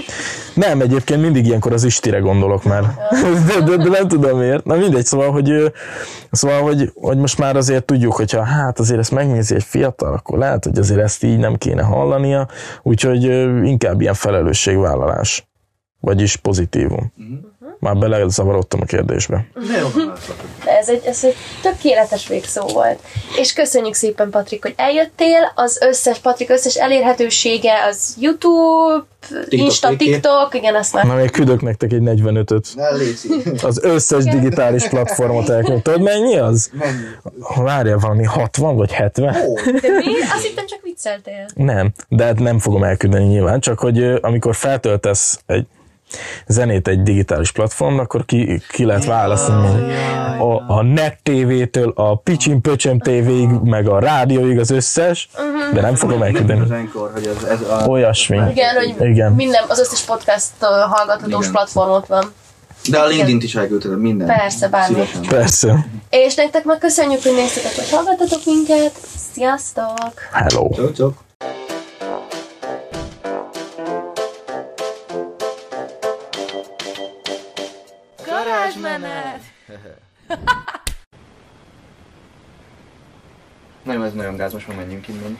[0.53, 2.83] Nem, egyébként mindig ilyenkor az Istire gondolok már.
[3.47, 4.65] De, de, de nem tudom miért.
[4.65, 5.73] Na mindegy, szóval, hogy,
[6.31, 10.37] szóval hogy, hogy most már azért tudjuk, hogyha hát azért ezt megnézi egy fiatal, akkor
[10.37, 12.47] lehet, hogy azért ezt így nem kéne hallania,
[12.81, 13.23] úgyhogy
[13.65, 15.49] inkább ilyen felelősségvállalás.
[15.99, 17.13] Vagyis pozitívum.
[17.79, 19.45] Már belezavarodtam a kérdésbe.
[19.53, 19.81] Ne
[20.81, 22.99] ez egy, ez egy tökéletes végszó volt.
[23.37, 25.51] És köszönjük szépen, Patrik, hogy eljöttél.
[25.55, 29.05] Az összes, Patrik összes elérhetősége az YouTube,
[29.49, 30.07] Insta, TikTok.
[30.07, 32.67] TikTok, igen, ezt már Na, még küldök nektek egy 45-öt.
[32.75, 33.29] Ne léci.
[33.61, 35.81] Az összes digitális platformot elküldök.
[35.83, 36.69] Tudod, mennyi az?
[36.73, 37.65] Mennyi?
[37.65, 39.35] Várjál, valami 60 vagy 70?
[39.47, 40.21] Ó, De mi?
[40.33, 41.45] Azt hittem csak vicceltél.
[41.55, 45.65] Nem, de hát nem fogom elküldeni nyilván, csak hogy amikor feltöltesz egy
[46.47, 49.93] zenét egy digitális platformra, akkor ki, ki lehet választani
[50.39, 55.29] a, a Net TV-től a Picsin Pöcsöm TV-ig, meg a rádióig az összes,
[55.73, 56.75] de nem fogom az elküldeni.
[56.75, 57.85] Encore, hogy ez, ez a...
[57.87, 58.39] Olyasmi.
[58.51, 59.31] Igen, hogy Igen.
[59.31, 60.51] minden, az összes podcast
[60.89, 61.51] hallgathatós Igen.
[61.51, 62.33] platformot van.
[62.89, 64.27] De a LinkedIn-t is elküldted, minden.
[64.27, 64.93] Persze, bármi.
[64.93, 65.21] Szívesen.
[65.21, 65.85] Persze.
[66.09, 68.91] És nektek meg köszönjük, hogy néztetek, hogy hallgattatok minket.
[69.33, 70.13] Sziasztok!
[70.31, 70.69] Hello.
[70.75, 71.13] Csok, csok.
[78.79, 79.41] Varázsmenet!
[83.83, 85.37] Nem, ez nagyon gáz, most már menjünk innen.